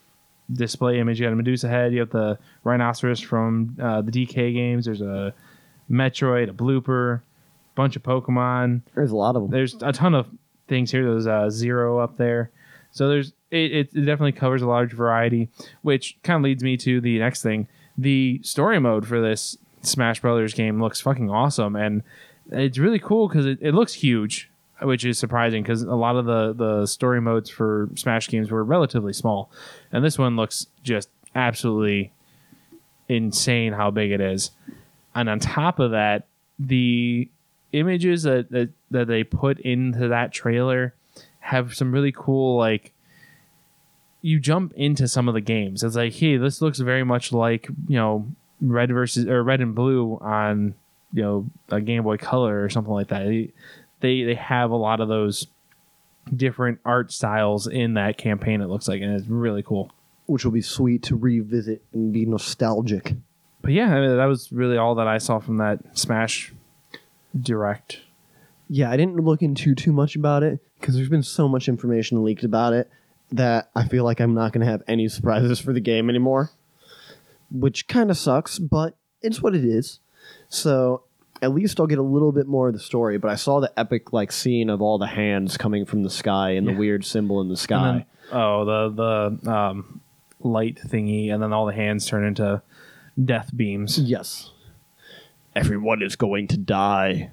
[0.53, 1.21] display image.
[1.21, 1.93] You got a Medusa head.
[1.93, 4.85] You have the rhinoceros from uh, the DK games.
[4.87, 5.35] There's a
[5.91, 7.23] Metroid, a blooper,
[7.75, 9.51] bunch of Pokemon There's a lot of them.
[9.51, 10.29] there's a ton of
[10.69, 11.05] things here.
[11.05, 12.51] There's uh, zero up there,
[12.93, 15.49] so there's it, it, it definitely covers a large variety,
[15.83, 17.69] which kind of leads me to the next thing.
[17.99, 22.03] The story mode for this Smash Brothers game looks fucking awesome, and
[22.51, 24.50] it's really cool because it, it looks huge,
[24.83, 28.64] which is surprising because a lot of the the story modes for Smash games were
[28.64, 29.51] relatively small,
[29.93, 32.12] and this one looks just absolutely
[33.09, 34.51] insane how big it is.
[35.14, 36.26] And on top of that,
[36.59, 37.28] the
[37.72, 40.95] images that, that that they put into that trailer
[41.41, 42.93] have some really cool like
[44.22, 45.83] you jump into some of the games.
[45.83, 48.26] It's like, hey, this looks very much like, you know,
[48.61, 50.74] red versus or red and blue on,
[51.12, 53.49] you know, a Game Boy Color or something like that.
[54.01, 55.47] They they have a lot of those
[56.35, 58.61] different art styles in that campaign.
[58.61, 59.91] It looks like, and it's really cool.
[60.27, 63.15] Which will be sweet to revisit and be nostalgic.
[63.63, 66.53] But yeah, I mean, that was really all that I saw from that Smash
[67.39, 68.01] Direct.
[68.69, 72.23] Yeah, I didn't look into too much about it because there's been so much information
[72.23, 72.89] leaked about it
[73.33, 76.51] that I feel like I'm not going to have any surprises for the game anymore,
[77.51, 80.01] which kind of sucks, but it's what it is.
[80.49, 81.03] So
[81.43, 83.18] at least I'll get a little bit more of the story.
[83.18, 86.51] But I saw the epic like scene of all the hands coming from the sky
[86.51, 86.72] and Yeah.
[86.74, 88.07] the weird symbol in the sky.
[88.30, 90.01] then, oh, the the um,
[90.41, 92.62] light thingy, and then all the hands turn into
[93.22, 93.99] death beams.
[93.99, 94.51] yes,
[95.55, 97.30] everyone is going to die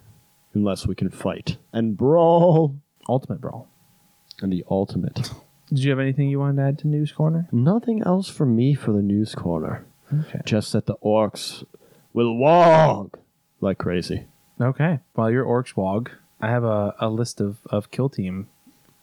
[0.54, 2.76] unless we can fight and brawl.
[3.10, 3.68] Ultimate Brawl.
[4.42, 5.32] And the ultimate.
[5.70, 7.48] Did you have anything you wanted to add to News Corner?
[7.52, 9.86] Nothing else for me for the news corner.
[10.14, 10.42] Okay.
[10.46, 11.64] Just that the orcs
[12.14, 13.18] will walk
[13.62, 14.26] like crazy.
[14.60, 15.00] Okay.
[15.14, 16.10] While you're Orcs Wog,
[16.42, 18.48] I have a, a list of, of kill team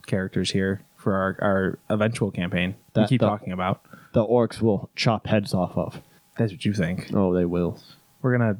[0.06, 3.84] characters here for our, our eventual campaign That, we keep that- talking about.
[4.12, 6.00] The orcs will chop heads off of.
[6.38, 7.10] That's what you think.
[7.12, 7.80] Oh, they will.
[8.22, 8.58] We're gonna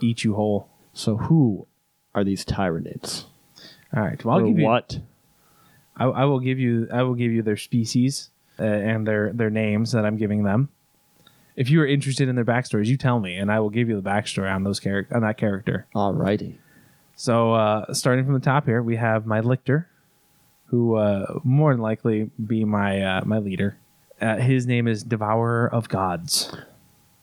[0.00, 0.68] eat you whole.
[0.92, 1.66] So who
[2.14, 3.24] are these tyranids?
[3.96, 4.22] All right.
[4.24, 4.64] Well, I'll Or give you.
[4.66, 4.98] what?
[5.96, 6.86] I, I will give you.
[6.92, 8.28] I will give you their species
[8.58, 10.68] uh, and their their names that I'm giving them.
[11.56, 14.00] If you are interested in their backstories, you tell me, and I will give you
[14.00, 15.86] the backstory on those character on that character.
[15.94, 16.56] Alrighty.
[17.16, 19.88] So, uh, starting from the top here, we have my lictor,
[20.66, 23.76] who uh, more than likely be my uh, my leader.
[24.20, 26.54] Uh, his name is Devourer of Gods.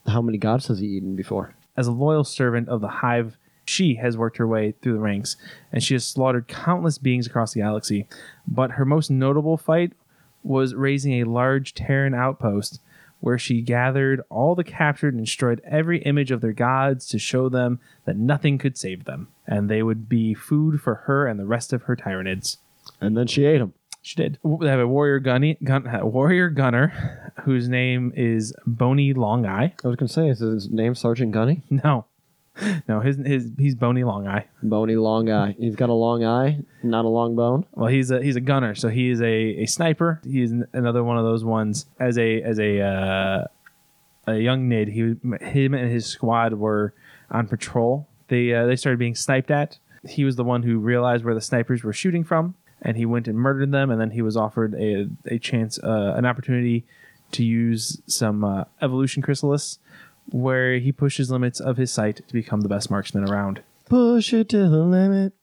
[0.08, 1.54] How many gods has he eaten before?
[1.76, 5.36] As a loyal servant of the Hive, she has worked her way through the ranks,
[5.72, 8.08] and she has slaughtered countless beings across the galaxy.
[8.48, 9.94] But her most notable fight
[10.44, 12.80] was razing a large Terran outpost,
[13.20, 17.50] where she gathered all the captured and destroyed every image of their gods to show
[17.50, 21.46] them that nothing could save them, and they would be food for her and the
[21.46, 22.58] rest of her tyranids.
[23.02, 23.74] And then she ate them.
[24.02, 24.40] She did.
[24.44, 29.74] They have a warrior gunny, gun, a warrior gunner, whose name is Bony Long Eye.
[29.84, 31.64] I was gonna say, is his name Sergeant Gunny?
[31.70, 32.06] No,
[32.88, 34.48] no, his his he's Bony Long Eye.
[34.64, 35.56] Bony long eye.
[35.58, 37.66] He's got a long eye, not a long bone.
[37.74, 40.22] Well, he's a he's a gunner, so he is a, a sniper.
[40.24, 41.86] He's another one of those ones.
[42.00, 43.48] As a as a uh,
[44.28, 46.94] a young nid, he him and his squad were
[47.30, 48.08] on patrol.
[48.28, 49.78] They uh, they started being sniped at.
[50.08, 53.28] He was the one who realized where the snipers were shooting from, and he went
[53.28, 53.90] and murdered them.
[53.92, 56.86] And then he was offered a a chance, uh, an opportunity
[57.32, 59.80] to use some uh, evolution chrysalis,
[60.32, 63.62] where he pushes limits of his sight to become the best marksman around.
[63.86, 65.34] Push it to the limit.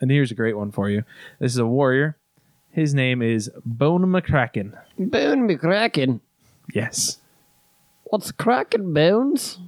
[0.00, 1.04] And here's a great one for you.
[1.38, 2.18] This is a warrior.
[2.70, 4.76] His name is Bone McCracken.
[4.98, 6.20] Bone McCracken.
[6.74, 7.18] Yes.
[8.04, 9.58] What's cracking, Bones?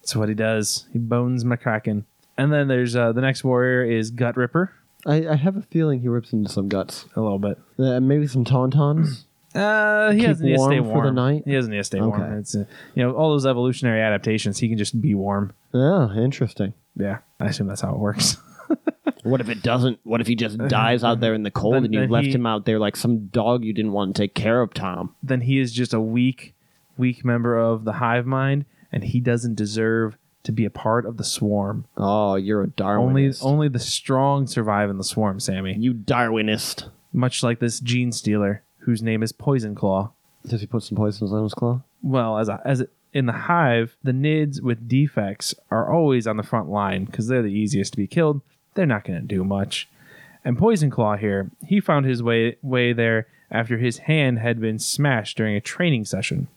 [0.00, 0.86] That's what he does.
[0.92, 2.04] He bones McCracken.
[2.36, 4.72] And then there's uh, the next warrior is Gut Ripper.
[5.06, 7.06] I, I have a feeling he rips into some guts.
[7.14, 7.58] A little bit.
[7.78, 9.24] Uh, maybe some tauntauns.
[9.54, 11.42] Uh, he Keep doesn't need to stay warm for the night?
[11.44, 12.22] He doesn't need to stay warm.
[12.22, 12.38] Okay.
[12.38, 14.58] It's uh, you know all those evolutionary adaptations.
[14.58, 15.52] He can just be warm.
[15.74, 16.74] oh, interesting.
[16.96, 18.36] Yeah, I assume that's how it works.
[19.24, 20.00] What if it doesn't?
[20.02, 22.26] What if he just dies out there in the cold Then- and you then left
[22.26, 25.14] he- him out there like some dog you didn't want to take care of, Tom?
[25.22, 26.54] then he is just a weak,
[26.96, 31.18] weak member of the hive mind, and he doesn't deserve to be a part of
[31.18, 31.86] the swarm.
[31.96, 33.44] Oh, you're a Only, Darwinist.
[33.44, 35.76] only the strong survive in the swarm, Sammy.
[35.78, 36.88] you Darwinist.
[37.12, 40.12] much like this gene stealer whose name is Poison Claw.
[40.46, 41.82] Does he put some poisons on his claw?
[42.02, 46.36] Well, as a, as a, in the hive, the nids with defects are always on
[46.36, 48.40] the front line because they're the easiest to be killed.
[48.74, 49.88] They're not going to do much.
[50.44, 54.78] And Poison Claw here, he found his way way there after his hand had been
[54.78, 56.48] smashed during a training session.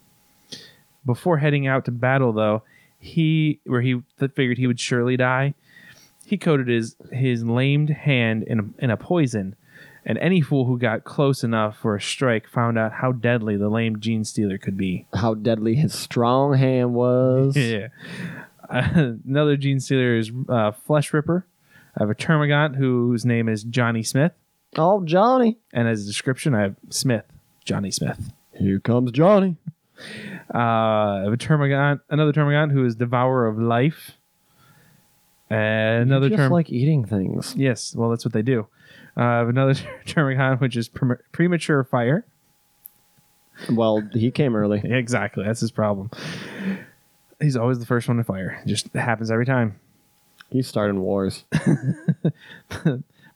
[1.06, 2.64] Before heading out to battle, though,
[2.98, 5.54] he where he figured he would surely die,
[6.26, 9.56] he coated his his lamed hand in a, in a poison,
[10.06, 13.70] and any fool who got close enough for a strike found out how deadly the
[13.70, 15.08] lame gene stealer could be.
[15.14, 17.56] How deadly his strong hand was.
[17.58, 17.88] Yeah.
[18.70, 21.46] another gene stealer is uh, Flesh Ripper.
[21.98, 24.32] I have a Termagant whose name is Johnny Smith,
[24.76, 25.58] Oh, Johnny.
[25.72, 27.26] and as a description, I have Smith,
[27.64, 28.32] Johnny Smith.
[28.58, 29.56] Here comes Johnny.
[30.54, 34.14] Uh, I have a Termagant, another Termagant who is Devourer of Life.
[35.50, 37.54] And another just term, like eating things.
[37.56, 38.68] yes, well, that's what they do.
[39.18, 39.74] Uh, I have another
[40.06, 42.26] Termagant which is prem- Premature Fire.
[43.72, 44.82] Well, he came early.
[44.84, 46.12] Exactly, that's his problem.
[47.40, 48.60] He's always the first one to fire.
[48.66, 49.80] It Just happens every time.
[50.50, 51.44] He's starting wars.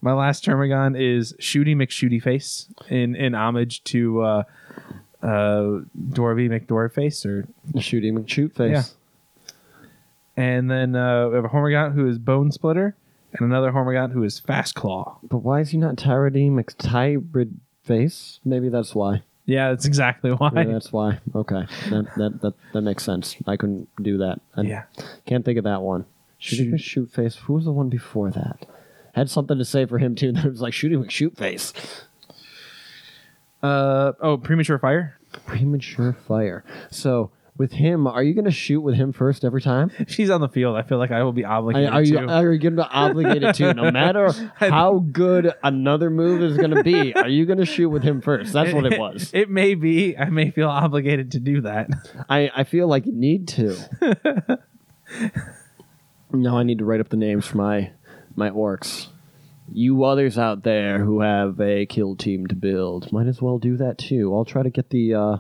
[0.02, 4.44] My last Termagant is Shooty McShooty Face in in homage to uh,
[5.22, 8.56] uh, Dorvy McDorface, or Shooty him and face.
[8.58, 8.84] Yeah.
[10.38, 12.96] and then uh, we have a Hormagant who is Bone Splitter,
[13.34, 15.20] and another Hormagant who is Fast Claw.
[15.24, 18.40] But why is he not Tyradine McTybrid face?
[18.44, 19.24] Maybe that's why.
[19.46, 20.52] Yeah, that's exactly why.
[20.54, 21.20] Maybe that's why.
[21.34, 23.36] Okay, that that that, that makes sense.
[23.48, 24.40] I couldn't do that.
[24.56, 24.84] I yeah.
[25.26, 26.06] can't think of that one.
[26.38, 27.36] Shooting Shoot- shoot face.
[27.36, 28.68] Who was the one before that?
[29.14, 30.32] Had something to say for him too.
[30.34, 31.74] That was like shooting with shoot face.
[33.62, 35.20] Uh oh, premature fire.
[35.46, 36.64] Premature fire.
[36.92, 39.92] So with him, are you going to shoot with him first every time?
[40.00, 42.14] If she's on the field, I feel like I will be I, obligated are you
[42.14, 42.28] to.
[42.28, 43.74] are you going to obligate it to?
[43.74, 47.90] No matter how good another move is going to be, are you going to shoot
[47.90, 48.54] with him first?
[48.54, 49.30] That's what it was.
[49.34, 50.18] It may be.
[50.18, 51.90] I may feel obligated to do that.
[52.30, 53.78] I, I feel like you need to.
[56.32, 57.92] now I need to write up the names for my
[58.36, 59.08] my orcs.
[59.72, 63.76] You others out there who have a kill team to build, might as well do
[63.78, 64.34] that too.
[64.34, 65.38] I'll try to get the uh,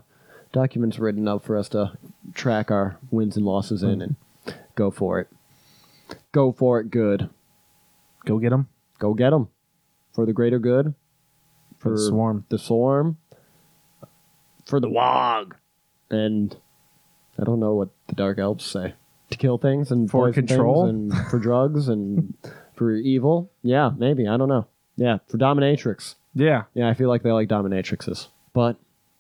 [0.51, 1.93] documents written up for us to
[2.33, 4.15] track our wins and losses in and
[4.75, 5.27] go for it.
[6.31, 7.29] Go for it good.
[8.25, 8.67] Go get them.
[8.99, 9.49] Go get them
[10.13, 10.93] for the greater good.
[11.77, 12.45] For the swarm.
[12.49, 13.17] The swarm.
[14.65, 15.55] For the wog.
[16.09, 16.55] And
[17.39, 18.93] I don't know what the dark elves say.
[19.31, 20.85] To kill things and For control?
[20.87, 22.33] and for drugs and
[22.75, 23.51] for evil.
[23.61, 24.27] Yeah, maybe.
[24.27, 24.67] I don't know.
[24.97, 26.15] Yeah, for dominatrix.
[26.35, 28.27] Yeah, Yeah, I feel like they like dominatrixes.
[28.53, 28.77] But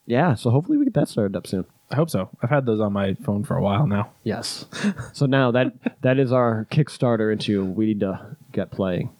[0.09, 1.65] yeah, so hopefully we get that started up soon.
[1.91, 2.29] I hope so.
[2.41, 4.11] I've had those on my phone for a while now.
[4.23, 4.65] Yes.
[5.13, 9.11] so now that that is our Kickstarter into we need to get playing.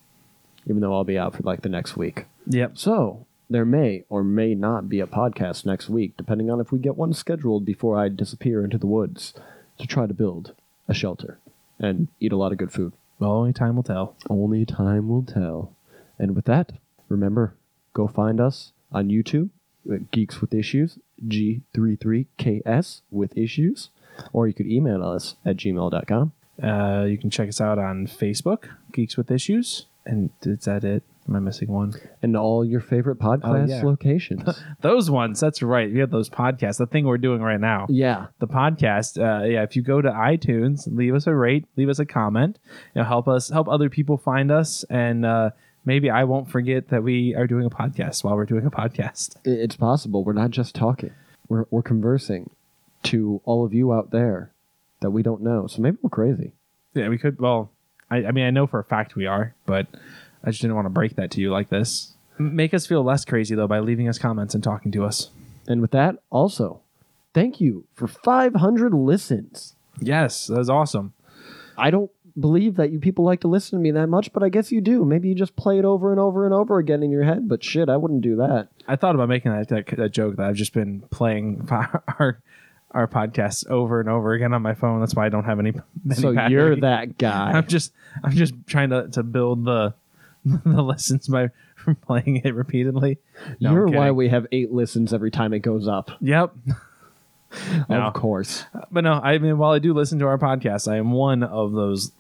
[0.66, 2.26] Even though I'll be out for like the next week.
[2.48, 2.78] Yep.
[2.78, 6.80] So there may or may not be a podcast next week, depending on if we
[6.80, 9.34] get one scheduled before I disappear into the woods
[9.78, 10.54] to try to build
[10.88, 11.40] a shelter
[11.80, 12.94] and eat a lot of good food.
[13.20, 14.16] Well, only time will tell.
[14.30, 15.76] Only time will tell.
[16.18, 16.74] And with that,
[17.08, 17.56] remember,
[17.94, 19.50] go find us on YouTube,
[20.12, 23.90] Geeks with Issues, G33KS with Issues,
[24.34, 26.32] or you could email us at gmail.com.
[26.62, 29.86] Uh, you can check us out on Facebook, Geeks with Issues.
[30.06, 31.04] And is that it?
[31.28, 31.94] Am I missing one?
[32.24, 33.84] And all your favorite podcast Oh, yeah.
[33.84, 34.60] locations.
[34.82, 35.40] Those ones.
[35.40, 35.92] That's right.
[35.94, 36.78] We have those podcasts.
[36.80, 37.86] The thing we're doing right now.
[37.90, 38.28] yeah.
[38.40, 39.18] the podcast.
[39.20, 42.58] Uh, yeah, if you go to iTunes, leave us a rate, leave us a comment.
[42.96, 45.52] You know, help us help other people find us, and uh,
[45.86, 49.36] maybe I won't forget that we are doing a podcast while we're doing a podcast.
[49.44, 50.24] It's possible.
[50.24, 51.14] We're not just talking.
[51.48, 52.50] We're we're conversing
[53.04, 54.52] to all of you out there
[55.02, 55.68] that we don't know.
[55.68, 56.52] So maybe we're crazy.
[56.94, 57.40] Yeah, we could.
[57.40, 57.72] Well,
[58.12, 59.88] I, I mean, I know for a fact we are, but
[60.44, 62.14] I just didn't want to break that to you like this.
[62.38, 65.30] Make us feel less crazy though by leaving us comments and talking to us.
[65.68, 66.82] And with that, also,
[67.34, 69.76] thank you for 500 listens.
[70.00, 71.14] Yes, that was awesome.
[71.78, 74.50] I don't believe that you people like to listen to me that much, but I
[74.50, 75.06] guess you do.
[75.06, 77.48] Maybe you just play it over and over and over again in your head.
[77.48, 78.70] But shit, I wouldn't do that.
[78.88, 82.42] I thought about making that, that, that joke that I've just been playing our
[82.92, 85.00] our podcasts over and over again on my phone.
[85.00, 85.74] That's why I don't have any.
[86.06, 86.54] any so battery.
[86.54, 87.52] you're that guy.
[87.52, 89.94] I'm just I'm just trying to, to build the
[90.46, 91.50] the lessons by
[92.02, 93.20] playing it repeatedly.
[93.60, 96.12] No, you're why we have eight listens every time it goes up.
[96.22, 96.54] Yep.
[97.90, 98.02] No.
[98.02, 98.66] Of course.
[98.92, 101.72] But no, I mean while I do listen to our podcast, I am one of
[101.74, 102.12] those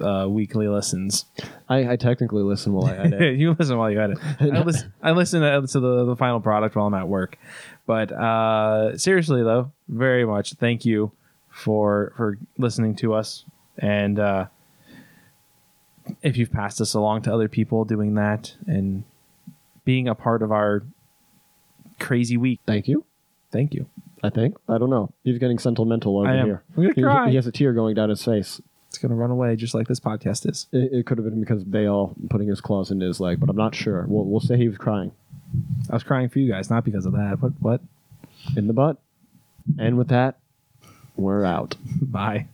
[0.00, 1.24] uh, weekly listens.
[1.68, 3.36] I, I technically listen while I edit.
[3.38, 4.18] you listen while you edit.
[4.40, 7.36] I listen, I listen to, to the, the final product while I'm at work.
[7.86, 11.12] But uh, seriously though, very much thank you
[11.50, 13.44] for for listening to us
[13.78, 14.46] and uh,
[16.22, 19.04] if you've passed us along to other people doing that and
[19.84, 20.82] being a part of our
[21.98, 22.60] crazy week.
[22.66, 23.04] Thank you.
[23.50, 23.86] Thank you.
[24.22, 24.56] I think.
[24.68, 25.12] I don't know.
[25.24, 26.46] He's getting sentimental over I am.
[26.46, 26.62] here.
[26.76, 27.28] I'm gonna He- cry.
[27.30, 28.60] He has a tear going down his face.
[28.92, 30.66] It's gonna run away just like this podcast is.
[30.70, 33.56] It, it could have been because Bale putting his claws into his leg, but I'm
[33.56, 34.04] not sure.
[34.06, 35.12] We'll, we'll say he was crying
[35.90, 37.40] I was crying for you guys, not because of that.
[37.40, 37.80] What what?
[38.56, 38.98] in the butt.
[39.78, 40.38] And with that,
[41.16, 41.76] we're out.
[42.02, 42.46] Bye.